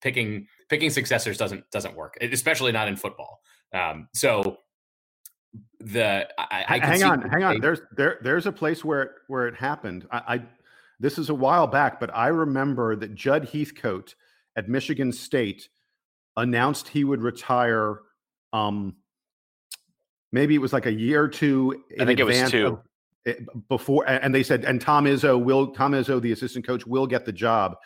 [0.00, 3.40] picking picking successors doesn't doesn't work, especially not in football.
[3.72, 4.58] Um, so
[5.80, 7.60] the I, I hang on, hang on.
[7.60, 10.06] There's there there's a place where it, where it happened.
[10.10, 10.42] I, I
[10.98, 14.14] this is a while back, but I remember that Judd Heathcote
[14.56, 15.68] at Michigan State
[16.36, 18.00] announced he would retire
[18.52, 18.96] um,
[20.32, 21.84] maybe it was like a year or two.
[21.98, 22.66] I think it was two.
[22.66, 22.78] Of,
[23.68, 27.26] before, and they said, and Tom Izzo will, Tom Izzo, the assistant coach, will get
[27.26, 27.76] the job.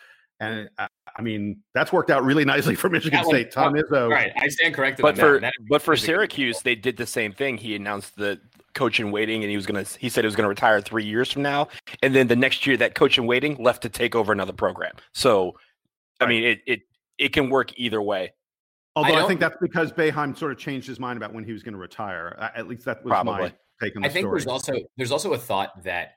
[0.41, 3.51] And I, I mean, that's worked out really nicely for Michigan that State.
[3.51, 4.33] Tom Izzo, right?
[4.37, 5.03] I stand corrected.
[5.03, 5.53] But for that.
[5.69, 7.57] but for Syracuse, they did the same thing.
[7.57, 8.41] He announced the
[8.75, 9.85] coach in waiting, and he was gonna.
[9.99, 11.69] He said he was gonna retire three years from now,
[12.03, 14.95] and then the next year, that coach in waiting left to take over another program.
[15.13, 15.55] So,
[16.21, 16.81] I mean, it it
[17.19, 18.33] it can work either way.
[18.97, 21.53] Although I, I think that's because Boeheim sort of changed his mind about when he
[21.53, 22.51] was going to retire.
[22.55, 23.33] At least that was Probably.
[23.33, 23.53] my
[23.83, 24.39] take on the I think story.
[24.39, 26.13] there's also there's also a thought that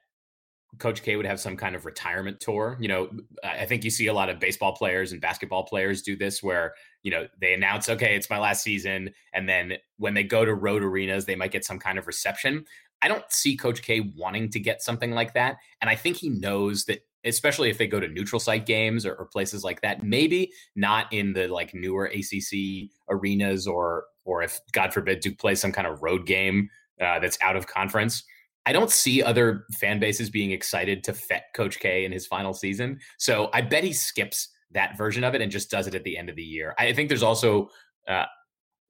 [0.77, 2.77] Coach K would have some kind of retirement tour.
[2.79, 3.09] You know,
[3.43, 6.73] I think you see a lot of baseball players and basketball players do this where,
[7.03, 9.11] you know, they announce, okay, it's my last season.
[9.33, 12.65] And then when they go to road arenas, they might get some kind of reception.
[13.01, 15.57] I don't see Coach K wanting to get something like that.
[15.81, 19.13] And I think he knows that especially if they go to neutral site games or,
[19.15, 20.03] or, places like that.
[20.03, 25.59] Maybe not in the like newer ACC arenas, or or if God forbid Duke plays
[25.59, 26.69] some kind of road game
[27.01, 28.23] uh, that's out of conference.
[28.65, 32.53] I don't see other fan bases being excited to fet Coach K in his final
[32.53, 32.99] season.
[33.17, 36.17] So I bet he skips that version of it and just does it at the
[36.17, 36.75] end of the year.
[36.77, 37.69] I think there's also,
[38.09, 38.25] uh,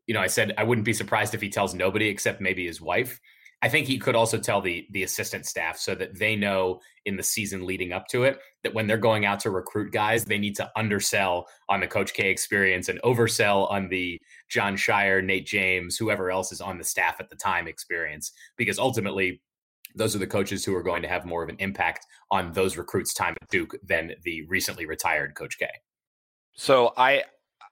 [0.07, 2.81] you know, I said I wouldn't be surprised if he tells nobody except maybe his
[2.81, 3.19] wife.
[3.61, 7.17] I think he could also tell the the assistant staff so that they know in
[7.17, 10.37] the season leading up to it that when they're going out to recruit guys, they
[10.37, 15.47] need to undersell on the Coach K experience and oversell on the Jon Scheyer, Nate
[15.47, 19.41] James, whoever else is on the staff at the time experience, because ultimately
[19.95, 22.77] those are the coaches who are going to have more of an impact on those
[22.77, 25.67] recruits' time at Duke than the recently retired Coach K.
[26.53, 27.23] So I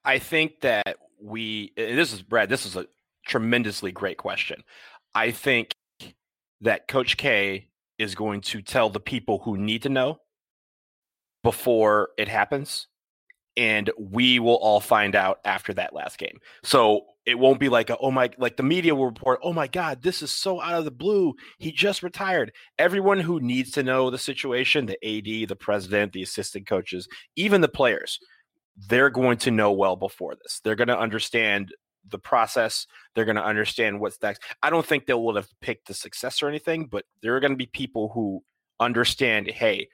[0.03, 2.49] I think that we this is Brad.
[2.49, 2.87] This is a
[3.27, 4.63] tremendously great question.
[5.15, 5.75] I think
[6.61, 10.19] that Coach K is going to tell the people who need to know
[11.43, 12.87] before it happens
[13.57, 16.39] and we will all find out after that last game.
[16.63, 19.67] So it won't be like a, oh my like the media will report, oh my
[19.67, 21.33] god, this is so out of the blue.
[21.57, 22.51] He just retired.
[22.77, 27.61] Everyone who needs to know the situation, the AD, the president, the assistant coaches, even
[27.61, 28.19] the players,
[28.89, 30.59] they're going to know well before this.
[30.63, 31.73] They're going to understand
[32.09, 32.87] the process.
[33.13, 34.41] They're going to understand what's next.
[34.63, 37.53] I don't think they will have picked the success or anything, but there are going
[37.53, 38.43] to be people who
[38.79, 39.87] understand, hey,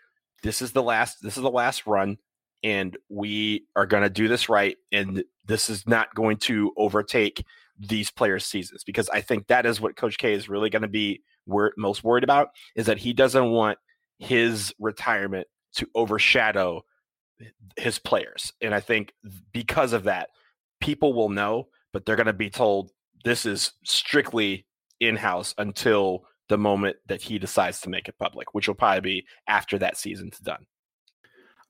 [0.43, 2.17] this is the last this is the last run
[2.63, 7.43] and we are going to do this right and this is not going to overtake
[7.79, 10.87] these players seasons because i think that is what coach k is really going to
[10.87, 13.77] be wor- most worried about is that he doesn't want
[14.19, 16.83] his retirement to overshadow
[17.77, 19.13] his players and i think
[19.51, 20.29] because of that
[20.79, 22.91] people will know but they're going to be told
[23.23, 24.65] this is strictly
[24.99, 29.27] in-house until the moment that he decides to make it public which will probably be
[29.47, 30.65] after that season's done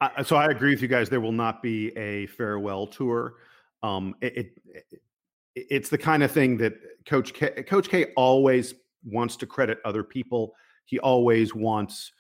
[0.02, 1.10] I, so I agree with you guys.
[1.10, 3.36] There will not be a farewell tour.
[3.84, 5.02] Um, it, it,
[5.56, 6.74] it's the kind of thing that
[7.06, 8.74] Coach K, Coach K always
[9.06, 10.56] wants to credit other people.
[10.86, 12.12] He always wants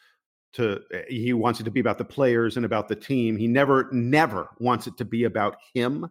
[0.54, 3.36] to he wants it to be about the players and about the team.
[3.36, 6.10] He never never wants it to be about him.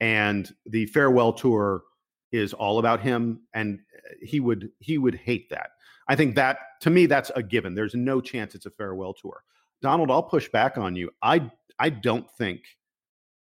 [0.00, 1.82] And the farewell tour
[2.30, 5.70] is all about him and uh, he would he would hate that.
[6.08, 7.74] I think that to me that's a given.
[7.74, 9.42] There's no chance it's a farewell tour.
[9.80, 11.10] Donald, I'll push back on you.
[11.22, 12.60] I I don't think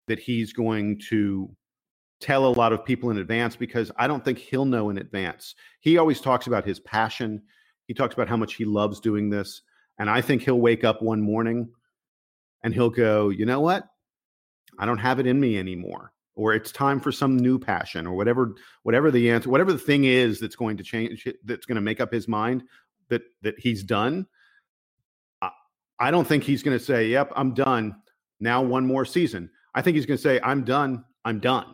[0.07, 1.49] that he's going to
[2.19, 5.55] tell a lot of people in advance because I don't think he'll know in advance.
[5.81, 7.41] He always talks about his passion.
[7.87, 9.61] He talks about how much he loves doing this.
[9.99, 11.69] And I think he'll wake up one morning
[12.63, 13.87] and he'll go, you know what?
[14.79, 16.11] I don't have it in me anymore.
[16.37, 20.03] Or it's time for some new passion or whatever, whatever the answer, whatever the thing
[20.03, 22.63] is that's going to change, that's going to make up his mind
[23.09, 24.27] that that he's done.
[25.99, 27.95] I don't think he's going to say, "Yep, I'm done."
[28.39, 29.49] Now one more season.
[29.73, 31.03] I think he's going to say, "I'm done.
[31.25, 31.73] I'm done."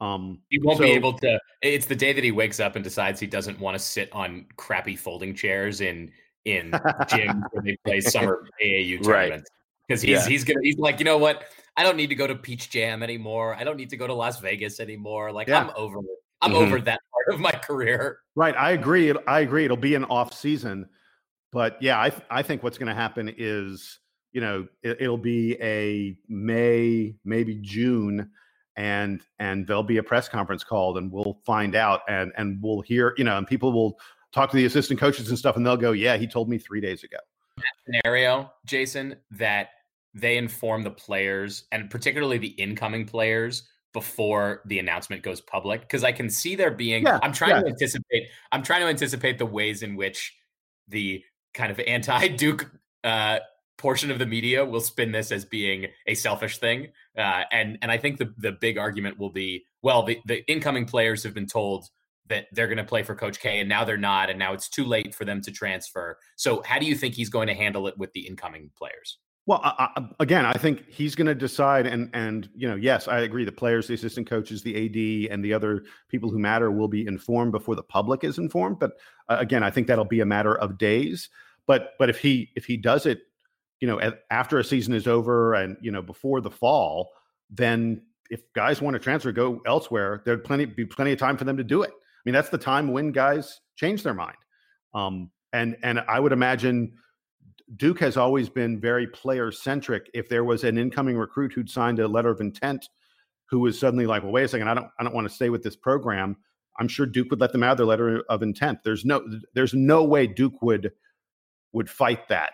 [0.00, 1.38] Um, he won't so, be able to.
[1.60, 4.46] It's the day that he wakes up and decides he doesn't want to sit on
[4.56, 6.10] crappy folding chairs in
[6.44, 9.50] in gyms where they play summer AAU tournaments.
[9.86, 10.26] Because he's yeah.
[10.26, 11.44] he's gonna he's like, you know what?
[11.76, 13.54] I don't need to go to Peach Jam anymore.
[13.54, 15.32] I don't need to go to Las Vegas anymore.
[15.32, 15.60] Like yeah.
[15.60, 16.04] I'm over it.
[16.40, 16.64] I'm mm-hmm.
[16.64, 18.18] over that part of my career.
[18.34, 18.54] Right.
[18.56, 19.12] I agree.
[19.26, 19.64] I agree.
[19.64, 20.88] It'll be an off season.
[21.52, 24.00] But yeah, I th- I think what's going to happen is
[24.32, 28.30] you know it, will be a May maybe June,
[28.74, 32.80] and and there'll be a press conference called, and we'll find out, and and we'll
[32.80, 33.98] hear you know, and people will
[34.32, 36.80] talk to the assistant coaches and stuff, and they'll go, yeah, he told me three
[36.80, 37.18] days ago.
[37.58, 39.68] That scenario, Jason, that
[40.14, 46.04] they inform the players and particularly the incoming players before the announcement goes public because
[46.04, 47.62] I can see there being yeah, I'm trying yeah.
[47.62, 50.34] to anticipate I'm trying to anticipate the ways in which
[50.88, 51.22] the
[51.54, 52.70] kind of anti Duke
[53.04, 53.40] uh,
[53.78, 57.90] portion of the media will spin this as being a selfish thing, uh, and and
[57.90, 61.46] I think the the big argument will be, well, the the incoming players have been
[61.46, 61.88] told
[62.28, 64.68] that they're going to play for Coach K, and now they're not, and now it's
[64.68, 66.18] too late for them to transfer.
[66.36, 69.18] So, how do you think he's going to handle it with the incoming players?
[69.46, 73.08] Well, I, I, again, I think he's going to decide, and and you know, yes,
[73.08, 73.44] I agree.
[73.44, 77.06] The players, the assistant coaches, the AD, and the other people who matter will be
[77.06, 78.78] informed before the public is informed.
[78.78, 78.92] But
[79.28, 81.28] uh, again, I think that'll be a matter of days.
[81.66, 83.22] But but if he if he does it,
[83.80, 87.10] you know, at, after a season is over and you know before the fall,
[87.50, 91.44] then if guys want to transfer, go elsewhere, there'd plenty be plenty of time for
[91.44, 91.90] them to do it.
[91.90, 94.36] I mean, that's the time when guys change their mind.
[94.94, 96.94] Um, and and I would imagine
[97.76, 100.10] Duke has always been very player centric.
[100.14, 102.88] If there was an incoming recruit who'd signed a letter of intent,
[103.50, 105.50] who was suddenly like, "Well, wait a second, I don't, I don't want to stay
[105.50, 106.36] with this program,"
[106.78, 108.80] I'm sure Duke would let them out their letter of intent.
[108.84, 110.92] There's no, there's no way Duke would
[111.72, 112.52] would fight that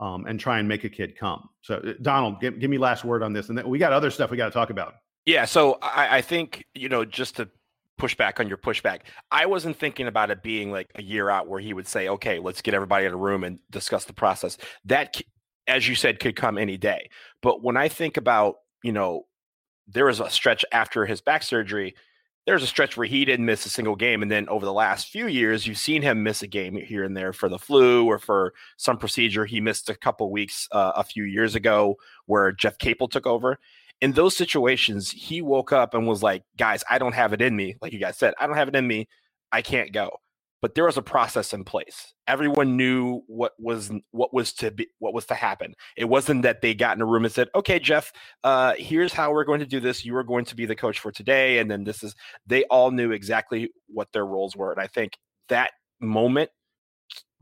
[0.00, 1.48] um, and try and make a kid come.
[1.62, 4.10] So, uh, Donald, give, give me last word on this, and then we got other
[4.10, 4.94] stuff we got to talk about.
[5.26, 7.48] Yeah, so I, I think you know just to
[7.98, 9.00] push back on your pushback.
[9.30, 12.38] I wasn't thinking about it being like a year out where he would say, okay,
[12.38, 14.56] let's get everybody in a room and discuss the process.
[14.84, 15.20] That,
[15.66, 17.10] as you said, could come any day.
[17.42, 19.26] But when I think about, you know,
[19.86, 21.94] there was a stretch after his back surgery,
[22.46, 24.22] there's a stretch where he didn't miss a single game.
[24.22, 27.14] And then over the last few years, you've seen him miss a game here and
[27.14, 29.44] there for the flu or for some procedure.
[29.44, 33.58] He missed a couple weeks uh, a few years ago where Jeff Capel took over
[34.00, 37.56] in those situations, he woke up and was like, guys, I don't have it in
[37.56, 37.76] me.
[37.82, 39.08] Like you guys said, I don't have it in me.
[39.52, 40.10] I can't go.
[40.60, 42.14] But there was a process in place.
[42.26, 45.74] Everyone knew what was what was to be what was to happen.
[45.96, 49.32] It wasn't that they got in a room and said, "Okay, Jeff, uh, here's how
[49.32, 50.04] we're going to do this.
[50.04, 52.16] You are going to be the coach for today." And then this is.
[52.46, 55.16] They all knew exactly what their roles were, and I think
[55.48, 55.70] that
[56.00, 56.50] moment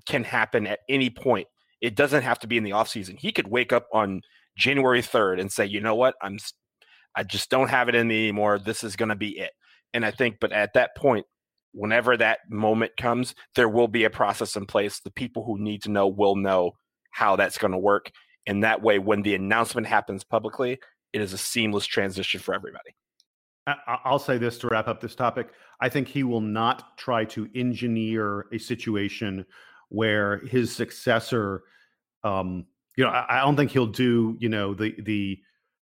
[0.07, 1.49] can happen at any point.
[1.81, 3.19] It doesn't have to be in the offseason.
[3.19, 4.23] He could wake up on
[4.57, 6.39] January 3rd and say, you know what, I'm
[7.17, 8.59] I just don't have it in me anymore.
[8.59, 9.53] This is going to be it.
[9.95, 11.25] And I think, but at that point,
[11.73, 15.01] whenever that moment comes, there will be a process in place.
[15.01, 16.73] The people who need to know will know
[17.13, 18.11] how that's going to work.
[18.47, 20.79] And that way, when the announcement happens publicly,
[21.13, 22.95] it is a seamless transition for everybody.
[24.05, 25.49] I'll say this to wrap up this topic.
[25.81, 29.45] I think he will not try to engineer a situation
[29.89, 31.65] where his successor,
[32.23, 35.39] um, you know, I, I don't think he'll do, you know, the the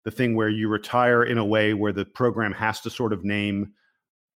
[0.04, 3.24] the thing where you retire in a way where the program has to sort of
[3.24, 3.74] name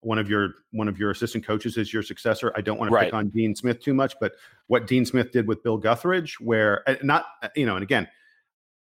[0.01, 2.53] one of your one of your assistant coaches as your successor.
[2.57, 3.05] I don't want to right.
[3.05, 4.33] pick on Dean Smith too much, but
[4.67, 8.09] what Dean Smith did with Bill Guthridge, where not uh, you know, and again,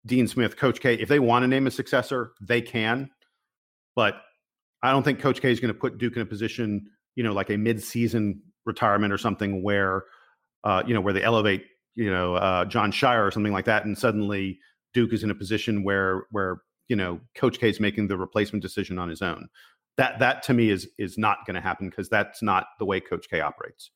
[0.05, 3.09] Dean Smith, Coach K, if they want to name a successor, they can,
[3.95, 4.21] but
[4.82, 7.34] I don't think Coach K is going to put Duke in a position, you know,
[7.34, 10.05] like a mid-season retirement or something where,
[10.63, 11.65] uh, you know, where they elevate,
[11.96, 14.60] you know, uh, Jon Scheyer or something like that, and suddenly
[14.94, 18.62] Duke is in a position where where you know Coach K is making the replacement
[18.62, 19.48] decision on his own.
[19.98, 23.00] That that to me is is not going to happen because that's not the way
[23.00, 23.92] Coach K operates.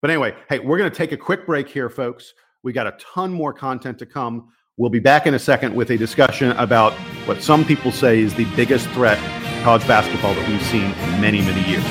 [0.00, 2.32] But anyway, hey, we're going to take a quick break here, folks.
[2.62, 4.48] We got a ton more content to come.
[4.76, 6.92] We'll be back in a second with a discussion about
[7.26, 11.20] what some people say is the biggest threat to college basketball that we've seen in
[11.20, 11.84] many, many years.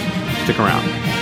[0.44, 1.17] Stick around.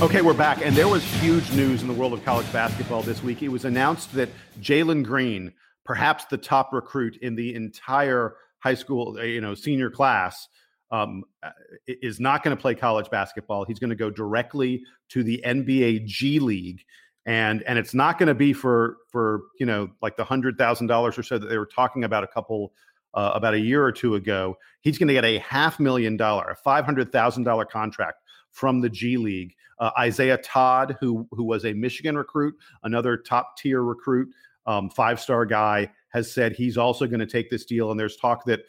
[0.00, 3.20] Okay, we're back, and there was huge news in the world of college basketball this
[3.20, 3.42] week.
[3.42, 4.28] It was announced that
[4.60, 5.52] Jalen Green,
[5.84, 10.46] perhaps the top recruit in the entire high school, uh, you know, senior class,
[10.92, 11.50] um, uh,
[11.88, 13.64] is not going to play college basketball.
[13.64, 16.84] He's going to go directly to the NBA G League,
[17.26, 20.86] and and it's not going to be for for you know like the hundred thousand
[20.86, 22.72] dollars or so that they were talking about a couple
[23.14, 24.56] uh, about a year or two ago.
[24.80, 28.22] He's going to get a half million dollar, a five hundred thousand dollar contract
[28.52, 29.56] from the G League.
[29.80, 34.28] Uh, Isaiah Todd, who who was a Michigan recruit, another top tier recruit,
[34.66, 37.90] um, five star guy, has said he's also going to take this deal.
[37.90, 38.60] And there's talk that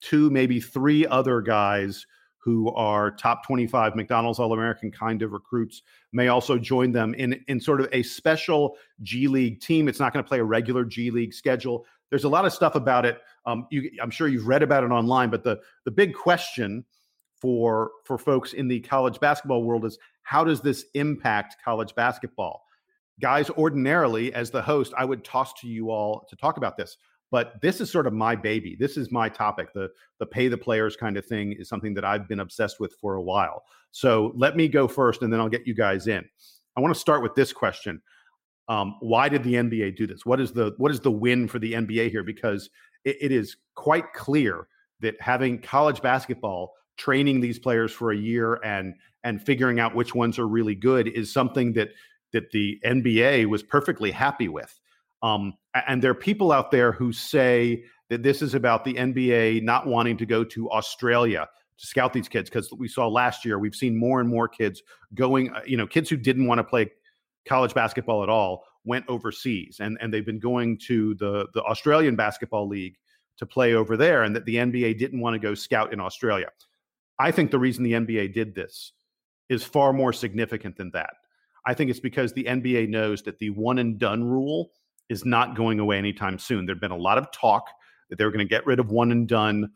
[0.00, 2.06] two, maybe three other guys
[2.38, 5.82] who are top 25 McDonald's All American kind of recruits
[6.12, 9.88] may also join them in, in sort of a special G League team.
[9.88, 11.84] It's not going to play a regular G League schedule.
[12.08, 13.20] There's a lot of stuff about it.
[13.44, 16.84] Um, you, I'm sure you've read about it online, but the, the big question
[17.40, 22.64] for for folks in the college basketball world is how does this impact college basketball?
[23.20, 26.96] Guys, ordinarily, as the host, I would toss to you all to talk about this.
[27.30, 28.76] But this is sort of my baby.
[28.78, 29.72] This is my topic.
[29.72, 32.94] The the pay the players kind of thing is something that I've been obsessed with
[33.00, 33.62] for a while.
[33.92, 36.24] So let me go first, and then I'll get you guys in.
[36.76, 38.02] I want to start with this question:
[38.68, 40.26] um, Why did the NBA do this?
[40.26, 42.24] What is the what is the win for the NBA here?
[42.24, 42.68] Because
[43.04, 44.66] it, it is quite clear
[45.00, 48.94] that having college basketball training these players for a year and
[49.24, 51.88] and figuring out which ones are really good is something that
[52.32, 54.78] that the NBA was perfectly happy with.
[55.22, 55.54] Um,
[55.86, 59.86] and there are people out there who say that this is about the NBA not
[59.86, 61.48] wanting to go to Australia
[61.78, 64.82] to scout these kids because we saw last year we've seen more and more kids
[65.14, 66.90] going, uh, you know, kids who didn't want to play
[67.46, 72.16] college basketball at all went overseas and and they've been going to the the Australian
[72.16, 72.96] basketball league
[73.38, 76.48] to play over there and that the NBA didn't want to go scout in Australia.
[77.20, 78.92] I think the reason the NBA did this
[79.50, 81.10] is far more significant than that.
[81.66, 84.70] I think it's because the NBA knows that the one and done rule
[85.10, 86.64] is not going away anytime soon.
[86.64, 87.66] There'd been a lot of talk
[88.08, 89.70] that they were going to get rid of one and done,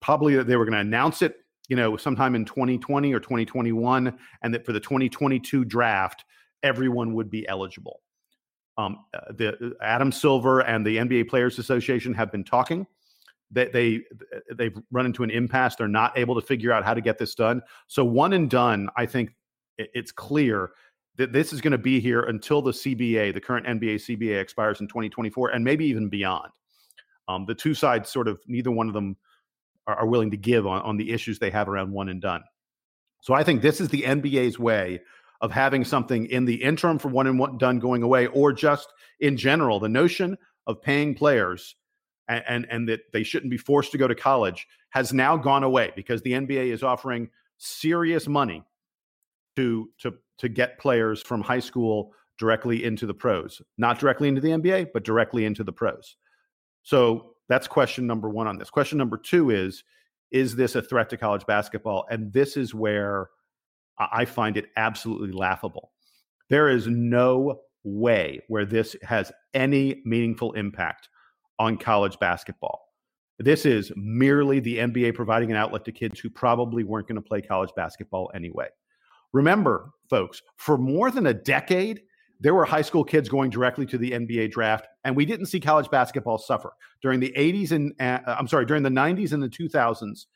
[0.00, 1.36] probably that they were going to announce it,
[1.68, 6.24] you know, sometime in 2020 or 2021, and that for the 2022 draft,
[6.64, 8.00] everyone would be eligible.
[8.76, 12.88] Um, uh, the Adam Silver and the NBA Players Association have been talking
[13.52, 14.00] they, they
[14.54, 15.76] they've run into an impasse.
[15.76, 17.62] They're not able to figure out how to get this done.
[17.86, 19.34] So one and done, I think
[19.78, 20.70] it's clear
[21.16, 24.80] that this is going to be here until the CBA, the current NBA CBA, expires
[24.80, 26.50] in 2024, and maybe even beyond.
[27.28, 29.16] Um, the two sides sort of neither one of them
[29.86, 32.42] are, are willing to give on, on the issues they have around one and done.
[33.20, 35.00] So I think this is the NBA's way
[35.40, 38.92] of having something in the interim for one and one done going away, or just
[39.20, 40.36] in general, the notion
[40.66, 41.76] of paying players
[42.28, 45.64] and, and, and that they shouldn't be forced to go to college has now gone
[45.64, 48.62] away because the NBA is offering serious money
[49.56, 54.40] to to to get players from high school directly into the pros, not directly into
[54.40, 56.16] the NBA, but directly into the pros.
[56.82, 58.70] So that's question number one on this.
[58.70, 59.84] Question number two is
[60.30, 62.06] Is this a threat to college basketball?
[62.10, 63.28] And this is where
[63.98, 65.92] I find it absolutely laughable.
[66.48, 71.08] There is no way where this has any meaningful impact
[71.58, 72.88] on college basketball.
[73.38, 77.22] This is merely the NBA providing an outlet to kids who probably weren't going to
[77.22, 78.68] play college basketball anyway.
[79.32, 82.02] Remember, folks, for more than a decade,
[82.42, 85.60] there were high school kids going directly to the NBA draft, and we didn't see
[85.60, 89.48] college basketball suffer during the 80s and uh, I'm sorry, during the 90s and the
[89.48, 90.26] 2000s.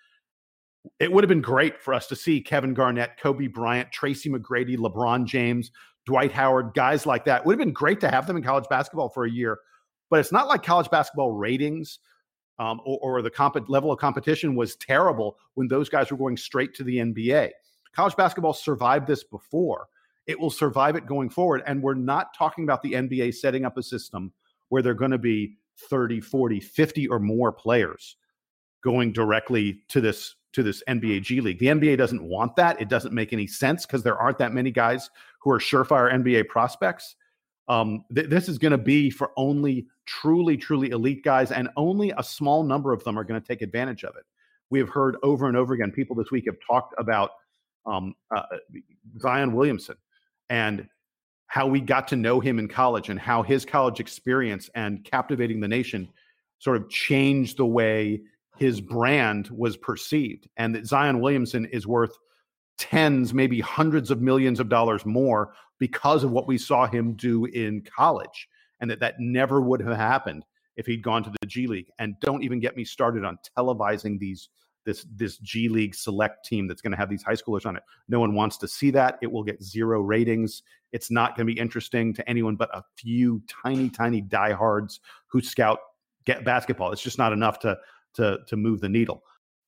[1.01, 4.77] It would have been great for us to see Kevin Garnett, Kobe Bryant, Tracy McGrady,
[4.77, 5.73] LeBron James,
[6.07, 7.41] Dwight Howard, guys like that.
[7.41, 9.59] It would have been great to have them in college basketball for a year,
[10.11, 11.99] but it's not like college basketball ratings
[12.59, 16.39] um, or, or, the comp- level of competition was terrible when those guys were going
[16.39, 17.51] straight to the NBA.
[17.95, 19.89] College basketball survived this before
[20.27, 21.63] it will survive it going forward.
[21.67, 24.33] And we're not talking about the NBA setting up a system
[24.69, 25.57] where they're going to be
[25.89, 28.17] 30, 40, 50 or more players
[28.83, 31.59] going directly to this to this NBA G League.
[31.59, 32.81] The NBA doesn't want that.
[32.81, 36.49] It doesn't make any sense because there aren't that many guys who are surefire NBA
[36.49, 37.15] prospects.
[37.69, 42.12] Um, th- this is going to be for only truly, truly elite guys, and only
[42.17, 44.25] a small number of them are going to take advantage of it.
[44.71, 45.91] We have heard over and over again.
[45.91, 47.31] People this week have talked about
[47.87, 48.43] um, uh,
[49.21, 49.97] Zion Williamson
[50.51, 50.89] and
[51.47, 55.61] how we got to know him in college and how his college experience and captivating
[55.61, 56.09] the nation
[56.59, 58.21] sort of changed the way
[58.59, 62.17] his brand was perceived and that Zion Williamson is worth
[62.79, 67.45] tens maybe hundreds of millions of dollars more because of what we saw him do
[67.47, 68.49] in college
[68.81, 70.45] and that that never would have happened
[70.77, 74.18] if he'd gone to the G League and don't even get me started on televising
[74.18, 74.49] these
[74.85, 77.83] this this G League select team that's going to have these high schoolers on it.
[78.09, 79.18] No one wants to see that.
[79.20, 80.62] It will get zero ratings.
[80.93, 85.41] It's not going to be interesting to anyone but a few tiny, tiny diehards who
[85.41, 85.81] scout
[86.24, 86.93] get basketball.
[86.93, 87.77] It's just not enough to
[88.14, 89.22] to to move the needle.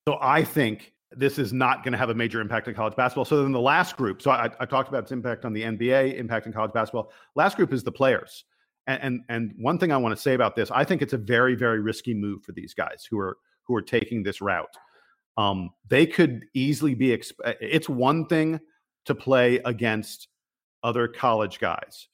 [0.06, 3.24] So I think this is not going to have a major impact on college basketball.
[3.24, 4.20] So then the last group.
[4.20, 7.12] So I, I talked about its impact on the NBA, impact on college basketball.
[7.34, 8.44] Last group is the players.
[8.86, 11.18] And, and and one thing I want to say about this, I think it's a
[11.18, 14.74] very very risky move for these guys who are who are taking this route.
[15.36, 17.08] Um, they could easily be.
[17.08, 18.58] Exp- uh, it's one thing
[19.04, 20.28] to play against
[20.82, 22.08] other college guys,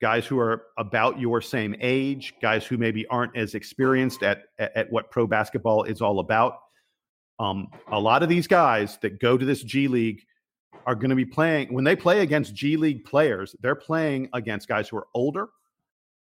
[0.00, 4.74] guys who are about your same age, guys who maybe aren't as experienced at at,
[4.76, 6.58] at what pro basketball is all about.
[7.38, 10.22] Um, a lot of these guys that go to this G League
[10.86, 13.56] are going to be playing when they play against G League players.
[13.60, 15.48] They're playing against guys who are older,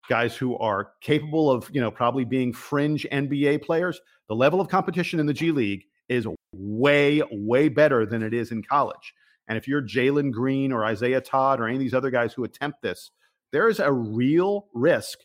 [0.09, 4.01] guys who are capable of you know probably being fringe NBA players.
[4.29, 8.51] The level of competition in the G League is way, way better than it is
[8.51, 9.15] in college.
[9.49, 12.45] And if you're Jalen Green or Isaiah Todd or any of these other guys who
[12.45, 13.11] attempt this,
[13.53, 15.21] there is a real risk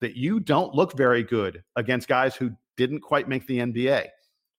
[0.00, 4.06] that you don't look very good against guys who didn't quite make the NBA.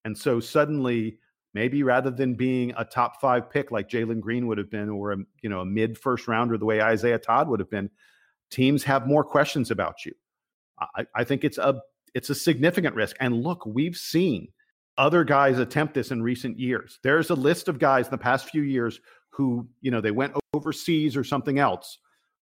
[0.05, 1.17] And so suddenly,
[1.53, 5.11] maybe rather than being a top five pick like Jalen Green would have been, or
[5.11, 7.89] a you know a mid first rounder the way Isaiah Todd would have been,
[8.49, 10.13] teams have more questions about you.
[10.95, 11.81] I, I think it's a
[12.13, 13.15] it's a significant risk.
[13.19, 14.49] And look, we've seen
[14.97, 16.99] other guys attempt this in recent years.
[17.03, 20.33] There's a list of guys in the past few years who, you know, they went
[20.53, 21.99] overseas or something else,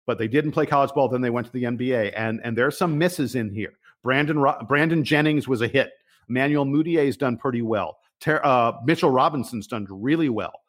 [0.06, 1.08] but they didn't play college ball.
[1.08, 3.72] Then they went to the NBA, and and there are some misses in here.
[4.02, 5.90] Brandon Brandon Jennings was a hit.
[6.28, 7.98] Emmanuel Mudiay's done pretty well.
[8.20, 10.60] Ter- uh, Mitchell Robinson's done really well,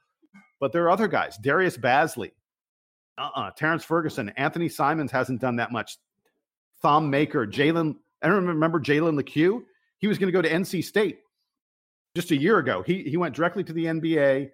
[0.59, 1.37] but there are other guys.
[1.37, 2.31] Darius Bazley,
[3.17, 3.51] uh-uh.
[3.51, 5.97] Terrence Ferguson, Anthony Simons hasn't done that much.
[6.81, 7.95] Thon Maker, Jalen.
[8.21, 9.63] I don't remember Jalen Lecque.
[9.99, 11.19] He was going to go to NC State
[12.15, 12.83] just a year ago.
[12.85, 14.51] He he went directly to the NBA,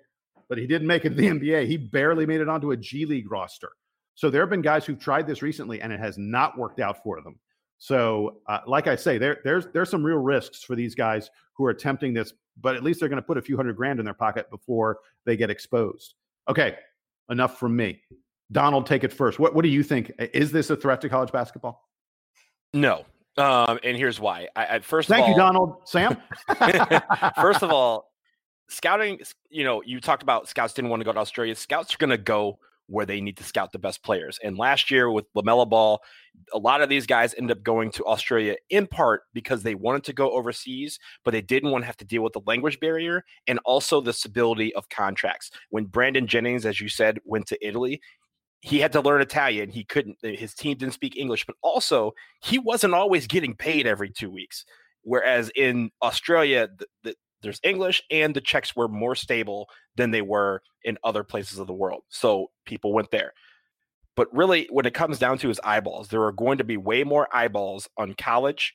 [0.47, 1.67] but he didn't make it to the NBA.
[1.67, 3.71] He barely made it onto a G League roster.
[4.15, 7.01] So there have been guys who've tried this recently, and it has not worked out
[7.03, 7.39] for them.
[7.84, 11.65] So, uh, like I say, there there's there's some real risks for these guys who
[11.65, 12.31] are attempting this,
[12.61, 14.99] but at least they're going to put a few hundred grand in their pocket before
[15.25, 16.13] they get exposed.
[16.47, 16.77] Okay,
[17.29, 17.99] enough from me.
[18.53, 19.38] Donald, take it first.
[19.38, 20.13] What what do you think?
[20.17, 21.89] Is this a threat to college basketball?
[22.73, 23.03] No,
[23.36, 24.47] um, and here's why.
[24.55, 25.81] I, I first thank all, you, Donald.
[25.84, 26.15] Sam.
[27.36, 28.13] first of all,
[28.69, 29.19] scouting.
[29.49, 31.53] You know, you talked about scouts didn't want to go to Australia.
[31.53, 32.59] Scouts are going to go
[32.93, 34.39] where they need to scout the best players.
[34.43, 35.99] And last year with LaMelo Ball,
[36.53, 40.03] a lot of these guys ended up going to Australia in part because they wanted
[40.05, 43.25] to go overseas, but they didn't want to have to deal with the language barrier
[43.47, 45.49] and also the stability of contracts.
[45.71, 47.99] When Brandon Jennings, as you said, went to Italy,
[48.61, 49.71] he had to learn Italian.
[49.71, 52.13] He couldn't, uh, his team didn't speak English, but also
[52.43, 54.65] he wasn't always getting paid every two weeks.
[55.01, 60.21] Whereas in Australia, the, the, there's English and the checks were more stable than they
[60.21, 62.03] were in other places of the world.
[62.09, 63.33] So people went there.
[64.15, 67.03] But really, when it comes down to his eyeballs, there are going to be way
[67.03, 68.73] more eyeballs on college.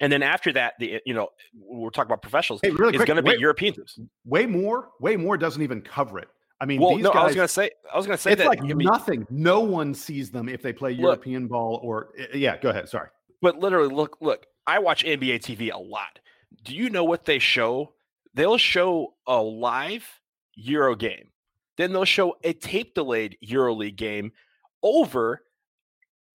[0.00, 2.60] And then after that, the eh, you know we're talking about professionals.
[2.62, 3.98] Hey, really it's going to be European teams.
[4.24, 6.28] Way more, way more doesn't even cover it.
[6.60, 8.48] I mean, well, no, guys, I was gonna say, I was gonna say it's that
[8.48, 9.26] like I mean, nothing.
[9.30, 12.56] No one sees them if they play Look, European ball or eh, eh, yeah.
[12.56, 12.88] Go ahead.
[12.88, 13.08] Sorry.
[13.40, 14.46] But literally, look, look.
[14.66, 16.18] I watch NBA TV a lot.
[16.64, 17.94] Do you know what they show?
[18.34, 20.06] They'll show a live
[20.54, 21.30] Euro game,
[21.76, 24.32] then they'll show a tape delayed EuroLeague game
[24.82, 25.42] over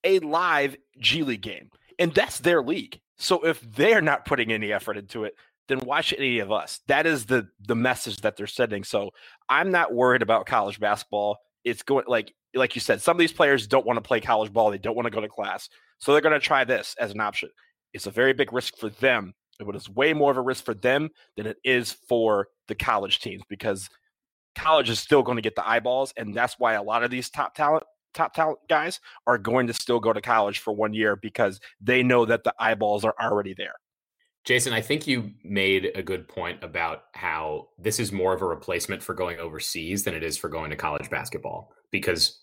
[0.04, 3.00] a live G League game, and that's their league.
[3.18, 5.36] So if they're not putting any effort into it,
[5.68, 6.82] then why should any of us?
[6.88, 8.84] That is the the message that they're sending.
[8.84, 9.12] So
[9.50, 11.38] I'm not worried about college basketball.
[11.64, 14.52] It's going like like you said, some of these players don't want to play college
[14.52, 14.72] ball.
[14.72, 15.70] They don't want to go to class.
[15.98, 17.50] So they're going to try this as an option.
[17.94, 20.74] It's a very big risk for them, but it's way more of a risk for
[20.74, 23.90] them than it is for the college teams because
[24.56, 27.30] college is still going to get the eyeballs, and that's why a lot of these
[27.30, 27.84] top talent
[28.14, 32.04] top talent guys are going to still go to college for one year because they
[32.04, 33.74] know that the eyeballs are already there.
[34.46, 38.46] Jason, I think you made a good point about how this is more of a
[38.46, 42.42] replacement for going overseas than it is for going to college basketball because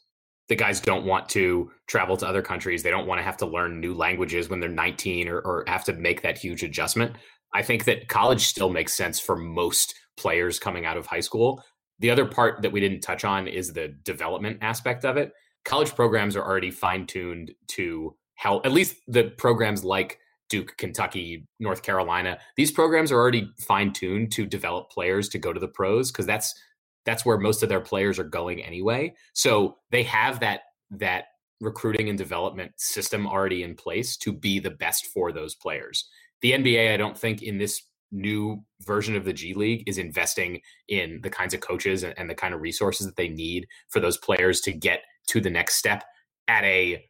[0.51, 2.83] the guys don't want to travel to other countries.
[2.83, 5.85] They don't want to have to learn new languages when they're 19 or, or have
[5.85, 7.15] to make that huge adjustment.
[7.55, 11.63] I think that college still makes sense for most players coming out of high school.
[12.01, 15.33] The other part that we didn't touch on is the development aspect of it.
[15.65, 21.47] College programs are already fine tuned to help, at least the programs like Duke, Kentucky,
[21.61, 22.39] North Carolina.
[22.57, 26.27] These programs are already fine tuned to develop players to go to the pros because
[26.27, 26.61] that's
[27.05, 29.15] that's where most of their players are going anyway.
[29.33, 31.25] So they have that that
[31.61, 36.09] recruiting and development system already in place to be the best for those players.
[36.41, 37.83] The NBA, I don't think in this
[38.13, 42.29] new version of the G League is investing in the kinds of coaches and, and
[42.29, 45.77] the kind of resources that they need for those players to get to the next
[45.77, 46.05] step
[46.49, 47.05] at a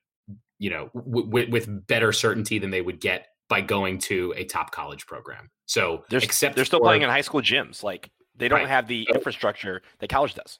[0.59, 4.72] you know w- with better certainty than they would get by going to a top
[4.72, 5.51] college program.
[5.66, 7.82] So they're, except they're still for, playing in high school gyms.
[7.82, 8.68] Like they don't Right.
[8.68, 10.59] have the infrastructure that college does.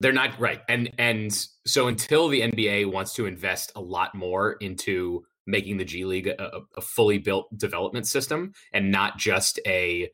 [0.00, 1.32] They're not right, and and
[1.64, 6.26] so until the NBA wants to invest a lot more into making the G League
[6.26, 10.10] a, a fully built development system and not just a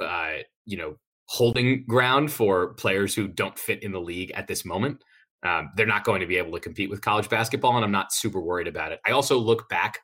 [0.00, 0.34] uh,
[0.64, 5.04] you know holding ground for players who don't fit in the league at this moment,
[5.42, 8.12] um, they're not going to be able to compete with college basketball, and I'm not
[8.14, 9.00] super worried about it.
[9.06, 9.98] I also look back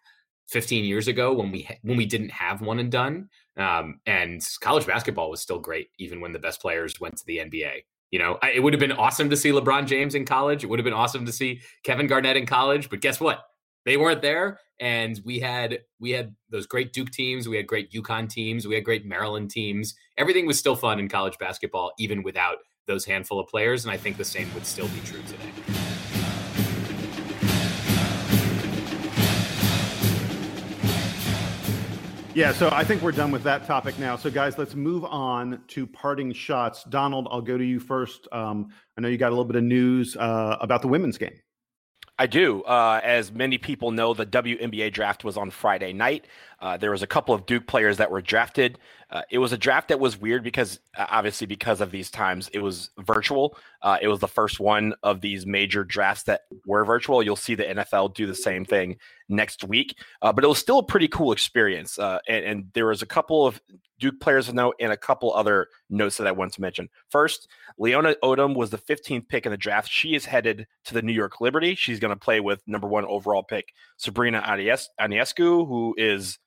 [0.50, 4.42] 15 years ago when we ha- when we didn't have one and done, um, and
[4.60, 7.84] college basketball was still great even when the best players went to the NBA.
[8.10, 10.62] You know, I, it would have been awesome to see LeBron James in college.
[10.62, 12.88] It would have been awesome to see Kevin Garnett in college.
[12.88, 13.44] But guess what?
[13.84, 17.48] They weren't there, and we had we had those great Duke teams.
[17.48, 18.66] We had great UConn teams.
[18.66, 19.94] We had great Maryland teams.
[20.16, 23.84] Everything was still fun in college basketball, even without those handful of players.
[23.84, 25.83] And I think the same would still be true today.
[32.34, 34.16] Yeah, so I think we're done with that topic now.
[34.16, 36.82] So, guys, let's move on to parting shots.
[36.82, 38.26] Donald, I'll go to you first.
[38.32, 41.38] Um, I know you got a little bit of news uh, about the women's game.
[42.18, 42.62] I do.
[42.62, 46.26] Uh, as many people know, the WNBA draft was on Friday night.
[46.64, 48.78] Uh, there was a couple of Duke players that were drafted.
[49.10, 52.48] Uh, it was a draft that was weird because, uh, obviously, because of these times,
[52.54, 53.54] it was virtual.
[53.82, 57.22] Uh, it was the first one of these major drafts that were virtual.
[57.22, 58.96] You'll see the NFL do the same thing
[59.28, 61.98] next week, uh, but it was still a pretty cool experience.
[61.98, 63.60] Uh, and, and there was a couple of
[64.00, 66.88] Duke players of note and a couple other notes that I want to mention.
[67.10, 67.46] First,
[67.78, 69.90] Leaonna Odom was the 15th pick in the draft.
[69.90, 71.74] She is headed to the New York Liberty.
[71.74, 76.38] She's going to play with number one overall pick Sabrina Anies- Aniescu, who is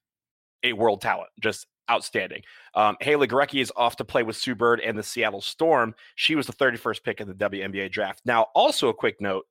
[0.64, 2.42] a world talent, just outstanding.
[2.76, 5.96] Um, Haley Gorecki is off to play with Sue Bird and the Seattle Storm.
[6.16, 8.22] She was the 31st pick in the WNBA draft.
[8.26, 9.46] Now, also a quick note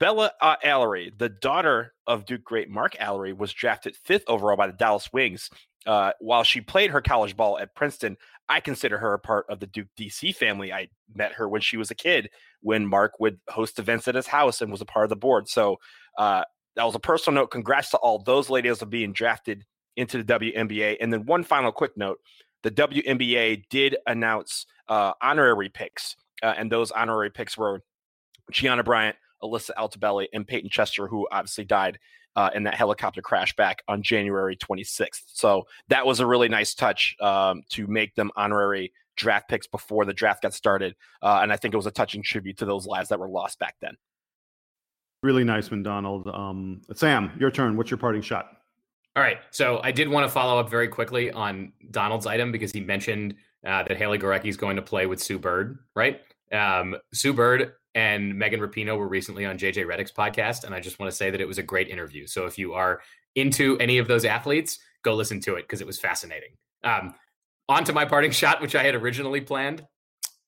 [0.00, 4.66] Bella uh, Alarie, the daughter of Duke great Mark Alarie, was drafted fifth overall by
[4.66, 5.50] the Dallas Wings.
[5.86, 8.16] Uh, while she played her college ball at Princeton,
[8.48, 10.72] I consider her a part of the Duke DC family.
[10.72, 14.26] I met her when she was a kid, when Mark would host events at his
[14.26, 15.48] house and was a part of the board.
[15.48, 15.76] So
[16.18, 16.44] uh,
[16.76, 17.50] that was a personal note.
[17.50, 19.64] Congrats to all those ladies of being drafted
[19.96, 20.96] into the WNBA.
[21.00, 22.18] And then one final quick note:
[22.62, 27.80] the WNBA did announce uh, honorary picks, uh, and those honorary picks were
[28.50, 31.98] Gianna Bryant, Alyssa Altobelli, and Payton Chester, who obviously died
[32.36, 35.22] uh, in that helicopter crash back on January 26th.
[35.26, 40.04] So that was a really nice touch um, to make them honorary draft picks before
[40.04, 40.96] the draft got started.
[41.22, 43.58] Uh, and I think it was a touching tribute to those lives that were lost
[43.58, 43.96] back then.
[45.22, 46.26] Really nice one, Donald.
[46.26, 47.76] Um, Sam, your turn.
[47.76, 48.48] What's your parting shot?
[49.16, 49.38] All right.
[49.50, 53.34] So I did want to follow up very quickly on Donald's item because he mentioned
[53.64, 56.20] uh, that Haley Gorecki is going to play with Sue Bird, right?
[56.52, 60.98] Um, Sue Bird and Megan Rapinoe were recently on JJ Redick's podcast, and I just
[60.98, 62.26] want to say that it was a great interview.
[62.26, 63.00] So if you are
[63.36, 66.50] into any of those athletes, go listen to it because it was fascinating.
[66.82, 67.14] Um,
[67.68, 69.86] on to my parting shot, which I had originally planned.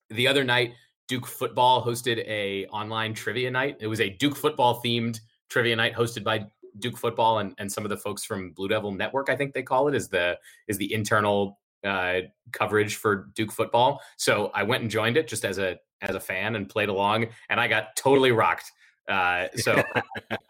[0.09, 0.73] The other night,
[1.07, 3.77] Duke football hosted a online trivia night.
[3.79, 6.45] It was a Duke football themed trivia night hosted by
[6.79, 9.63] Duke football and, and some of the folks from Blue Devil Network, I think they
[9.63, 12.21] call it, is the is the internal uh,
[12.51, 14.01] coverage for Duke football.
[14.17, 17.27] So I went and joined it just as a as a fan and played along,
[17.49, 18.71] and I got totally rocked.
[19.07, 19.81] Uh, so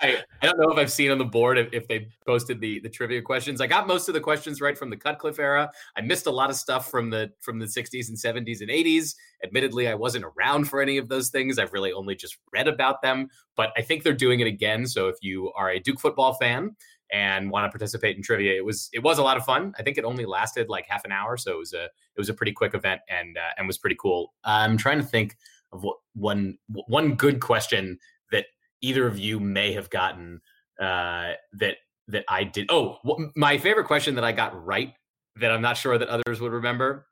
[0.01, 2.79] I, I don't know if I've seen on the board if, if, they posted the
[2.79, 3.61] the trivia questions.
[3.61, 5.71] I got most of the questions right from the Cutcliffe era.
[5.95, 9.15] I missed a lot of stuff from the from the 60s and 70s and 80s.
[9.43, 11.59] Admittedly, I wasn't around for any of those things.
[11.59, 14.87] I've really only just read about them, but I think they're doing it again.
[14.87, 16.75] So if you are a Duke football fan
[17.11, 19.73] and want to participate in trivia, it was it was a lot of fun.
[19.77, 22.29] I think it only lasted like half an hour, so it was a it was
[22.29, 24.33] a pretty quick event and uh, and was pretty cool.
[24.43, 25.37] I'm trying to think
[25.71, 27.99] of what one one good question
[28.31, 28.45] that
[28.81, 30.41] either of you may have gotten
[30.79, 32.67] uh, that that I did.
[32.71, 32.97] Oh,
[33.35, 34.93] my favorite question that I got right
[35.39, 37.07] that I'm not sure that others would remember.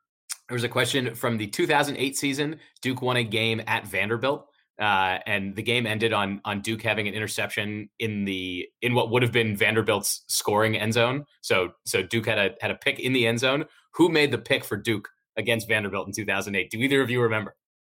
[0.48, 2.60] There was a question from the 2008 season.
[2.82, 4.46] Duke won a game at Vanderbilt,
[4.80, 9.10] uh, and the game ended on on Duke having an interception in the in what
[9.10, 11.24] would have been Vanderbilt's scoring end zone.
[11.40, 13.64] So so Duke had a had a pick in the end zone.
[13.94, 16.70] Who made the pick for Duke against Vanderbilt in 2008?
[16.70, 17.56] Do either of you remember?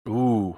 [0.09, 0.57] Ooh,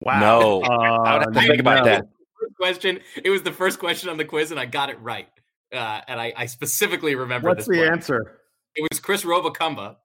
[0.00, 0.20] wow.
[0.20, 2.08] No, uh, I would have to think about that
[2.56, 3.00] question.
[3.22, 5.28] It was the first question on the quiz, and I got it right.
[5.72, 7.48] Uh, and I, I, specifically remember.
[7.48, 8.40] What's the answer?
[8.76, 9.96] It was Chris Rwabukamba.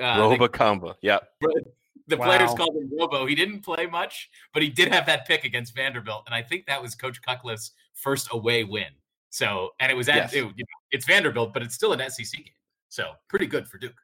[0.00, 0.94] Uh, Rwabukamba.
[1.00, 1.28] Yep.
[2.08, 2.26] The wow.
[2.26, 3.24] players called him Robo.
[3.26, 6.66] He didn't play much, but he did have that pick against Vanderbilt, and I think
[6.66, 8.88] that was Coach Cutcliffe's first away win.
[9.30, 10.32] So, and it was at yes.
[10.32, 12.52] it, you know, it's Vanderbilt, but it's still an SEC game.
[12.88, 13.94] So, pretty good for Duke.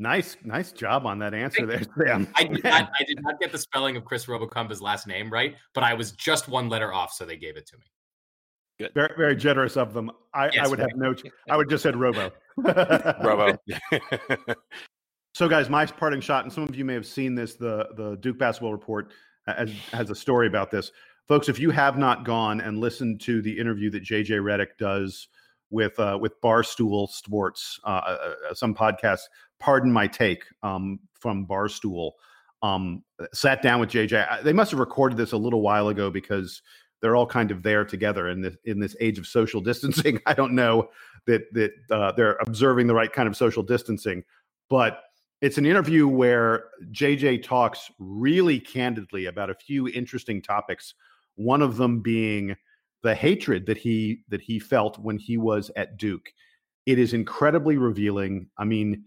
[0.00, 2.26] Nice, nice job on that answer there, Sam.
[2.34, 5.56] I did, not, I did not get the spelling of Chris Rwabukamba's last name right,
[5.74, 7.84] but I was just one letter off, so they gave it to me.
[8.78, 8.94] Good.
[8.94, 10.10] Very, very generous of them.
[10.32, 10.88] I, yes, I would right.
[10.90, 11.14] have no.
[11.50, 12.32] I would just said Robo.
[12.56, 13.58] Robo.
[15.34, 17.56] so, guys, my parting shot, and some of you may have seen this.
[17.56, 19.12] The the Duke basketball report
[19.46, 20.92] has, has a story about this,
[21.28, 21.50] folks.
[21.50, 25.28] If you have not gone and listened to the interview that JJ Redick does
[25.70, 29.20] with uh, with Barstool Sports, uh, uh, uh, some podcast.
[29.60, 32.12] Pardon my take um, from Barstool.
[32.62, 34.42] Um, sat down with JJ.
[34.42, 36.60] They must have recorded this a little while ago because
[37.00, 40.20] they're all kind of there together in this in this age of social distancing.
[40.26, 40.88] I don't know
[41.26, 44.24] that that uh, they're observing the right kind of social distancing,
[44.68, 45.02] but
[45.40, 50.94] it's an interview where JJ talks really candidly about a few interesting topics.
[51.36, 52.56] One of them being
[53.02, 56.32] the hatred that he that he felt when he was at Duke.
[56.86, 58.48] It is incredibly revealing.
[58.58, 59.04] I mean,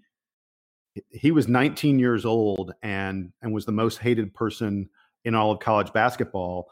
[1.10, 4.90] he was 19 years old and and was the most hated person
[5.26, 6.70] in all of college basketball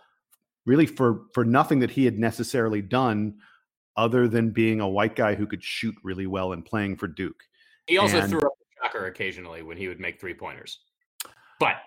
[0.65, 3.36] really for for nothing that he had necessarily done
[3.97, 7.43] other than being a white guy who could shoot really well and playing for Duke.
[7.88, 10.80] He also and, threw up a shocker occasionally when he would make three pointers.
[11.59, 11.78] But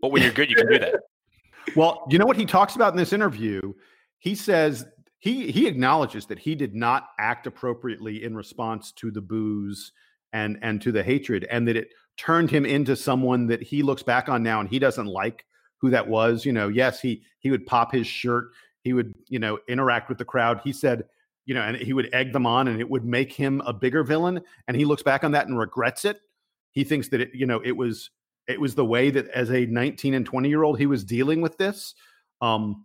[0.00, 0.94] but when you're good, you can do that.
[1.76, 3.74] well, you know what he talks about in this interview
[4.20, 4.86] he says
[5.18, 9.92] he he acknowledges that he did not act appropriately in response to the boos
[10.32, 14.02] and and to the hatred and that it turned him into someone that he looks
[14.02, 15.44] back on now and he doesn't like
[15.78, 18.50] who that was you know yes he he would pop his shirt
[18.82, 20.60] he would you know interact with the crowd.
[20.64, 21.04] He said
[21.46, 24.02] you know and he would egg them on and it would make him a bigger
[24.02, 26.20] villain and he looks back on that and regrets it.
[26.72, 28.10] He thinks that it you know it was
[28.46, 31.40] it was the way that as a 19 and 20 year old he was dealing
[31.40, 31.94] with this
[32.40, 32.84] um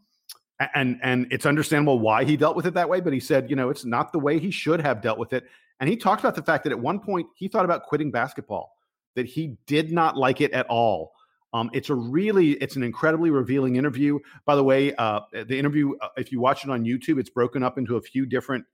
[0.74, 3.56] and and it's understandable why he dealt with it that way but he said you
[3.56, 5.46] know it's not the way he should have dealt with it
[5.80, 8.76] and he talked about the fact that at one point he thought about quitting basketball
[9.16, 11.14] that he did not like it at all.
[11.54, 14.20] Um, it's a really it's an incredibly revealing interview.
[14.46, 17.64] By the way uh, the interview uh, if you watch it on youtube it's broken
[17.64, 18.66] up into a few different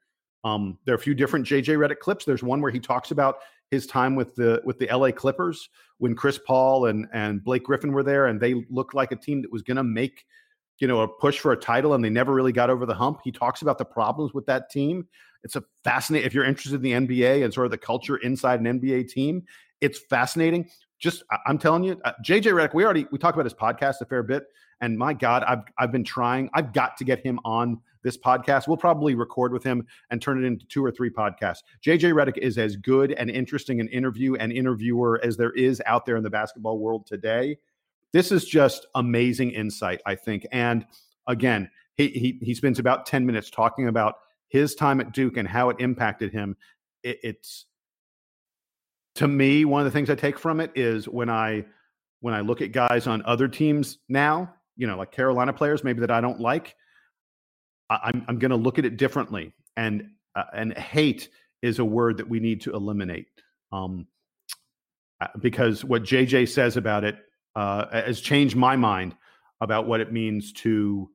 [0.43, 2.25] um, there are a few different jj Redick clips.
[2.25, 3.37] There's one where he talks about
[3.69, 7.93] his time with the with the la clippers when chris paul and and blake griffin
[7.93, 10.25] were there and they looked like a team that was going to make
[10.81, 13.21] you know, a push for a title and they never really got over the hump.
[13.23, 15.07] He talks about the problems with that team.
[15.43, 18.59] It's a fascinating, if you're interested in the NBA and sort of the culture inside
[18.59, 19.43] an NBA team,
[19.79, 20.67] it's fascinating.
[20.99, 24.05] Just, I'm telling you, uh, JJ Redick, we already, we talked about his podcast a
[24.05, 24.45] fair bit.
[24.81, 28.67] And my God, I've, I've been trying, I've got to get him on this podcast.
[28.67, 31.59] We'll probably record with him and turn it into two or three podcasts.
[31.85, 36.07] JJ Redick is as good and interesting an interview and interviewer as there is out
[36.07, 37.57] there in the basketball world today
[38.13, 40.45] this is just amazing insight, I think.
[40.51, 40.85] And
[41.27, 44.15] again, he, he, he spends about 10 minutes talking about
[44.47, 46.57] his time at Duke and how it impacted him.
[47.03, 47.65] It, it's
[49.15, 51.65] to me, one of the things I take from it is when I
[52.21, 56.01] when I look at guys on other teams now, you know, like Carolina players, maybe
[56.01, 56.75] that I don't like,
[57.89, 59.53] I, am I'm going to look at it differently.
[59.75, 61.29] And uh, and hate
[61.61, 63.27] is a word that we need to eliminate.
[63.71, 64.07] Um,
[65.19, 67.17] uh, because what JJ says about it
[67.55, 69.15] uh, has changed my mind
[69.59, 71.09] about what it means to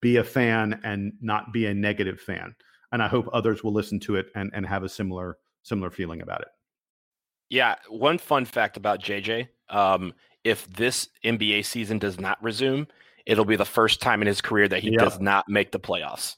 [0.00, 2.54] be a fan and not be a negative fan.
[2.92, 6.20] And I hope others will listen to it and, and have a similar similar feeling
[6.20, 6.48] about it.
[7.48, 10.12] Yeah, one fun fact about JJ: um,
[10.44, 12.86] if this NBA season does not resume,
[13.26, 16.36] it'll be the first time in his career that he does not make the playoffs.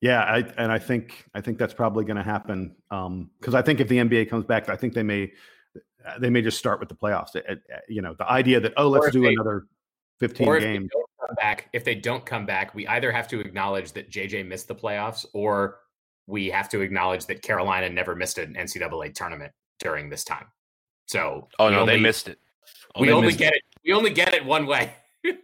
[0.00, 3.60] Yeah, I, and I think I think that's probably going to happen because um, I
[3.60, 5.30] think if the NBA comes back, I think they may
[6.06, 7.34] Uh, they may just start with the playoffs.
[7.34, 9.66] It, it, you know, the idea that oh, let's do they, another
[10.18, 10.90] fifteen games.
[11.36, 14.74] back if they don't come back, we either have to acknowledge that JJ missed the
[14.74, 15.78] playoffs, or
[16.26, 20.46] we have to acknowledge that Carolina never missed an NCAA tournament during this time.
[21.06, 22.38] So, oh no, only, they missed it.
[22.94, 23.56] Oh, we only get it.
[23.56, 23.62] it.
[23.84, 24.92] We only get it one way.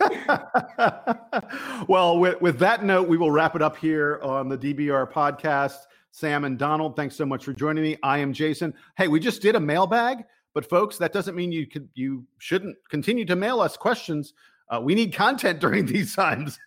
[1.88, 5.78] well, with, with that note, we will wrap it up here on the DBR podcast.
[6.18, 7.96] Sam and Donald, thanks so much for joining me.
[8.02, 8.74] I am Jason.
[8.96, 12.76] Hey, we just did a mailbag, but folks, that doesn't mean you could you shouldn't
[12.90, 14.34] continue to mail us questions.
[14.68, 16.58] Uh, we need content during these times.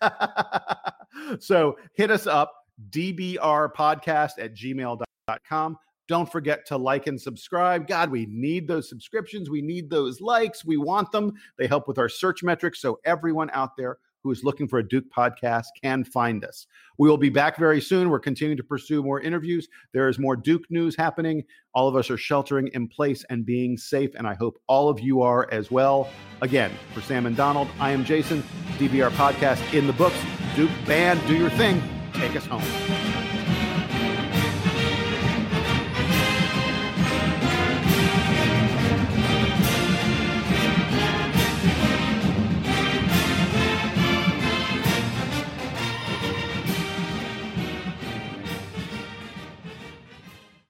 [1.38, 2.50] so hit us up,
[2.88, 5.76] dbrpodcast at gmail.com.
[6.08, 7.86] Don't forget to like and subscribe.
[7.86, 9.50] God, we need those subscriptions.
[9.50, 10.64] We need those likes.
[10.64, 11.34] We want them.
[11.58, 12.80] They help with our search metrics.
[12.80, 16.66] So everyone out there who is looking for a Duke podcast can find us.
[16.98, 18.10] We will be back very soon.
[18.10, 19.68] We're continuing to pursue more interviews.
[19.92, 21.42] There is more Duke news happening.
[21.74, 25.00] All of us are sheltering in place and being safe, and I hope all of
[25.00, 26.08] you are as well.
[26.40, 28.42] Again, for Sam and Donald, I am Jason.
[28.78, 30.18] DBR podcast in the books.
[30.54, 31.82] Duke band, do your thing.
[32.14, 33.11] Take us home.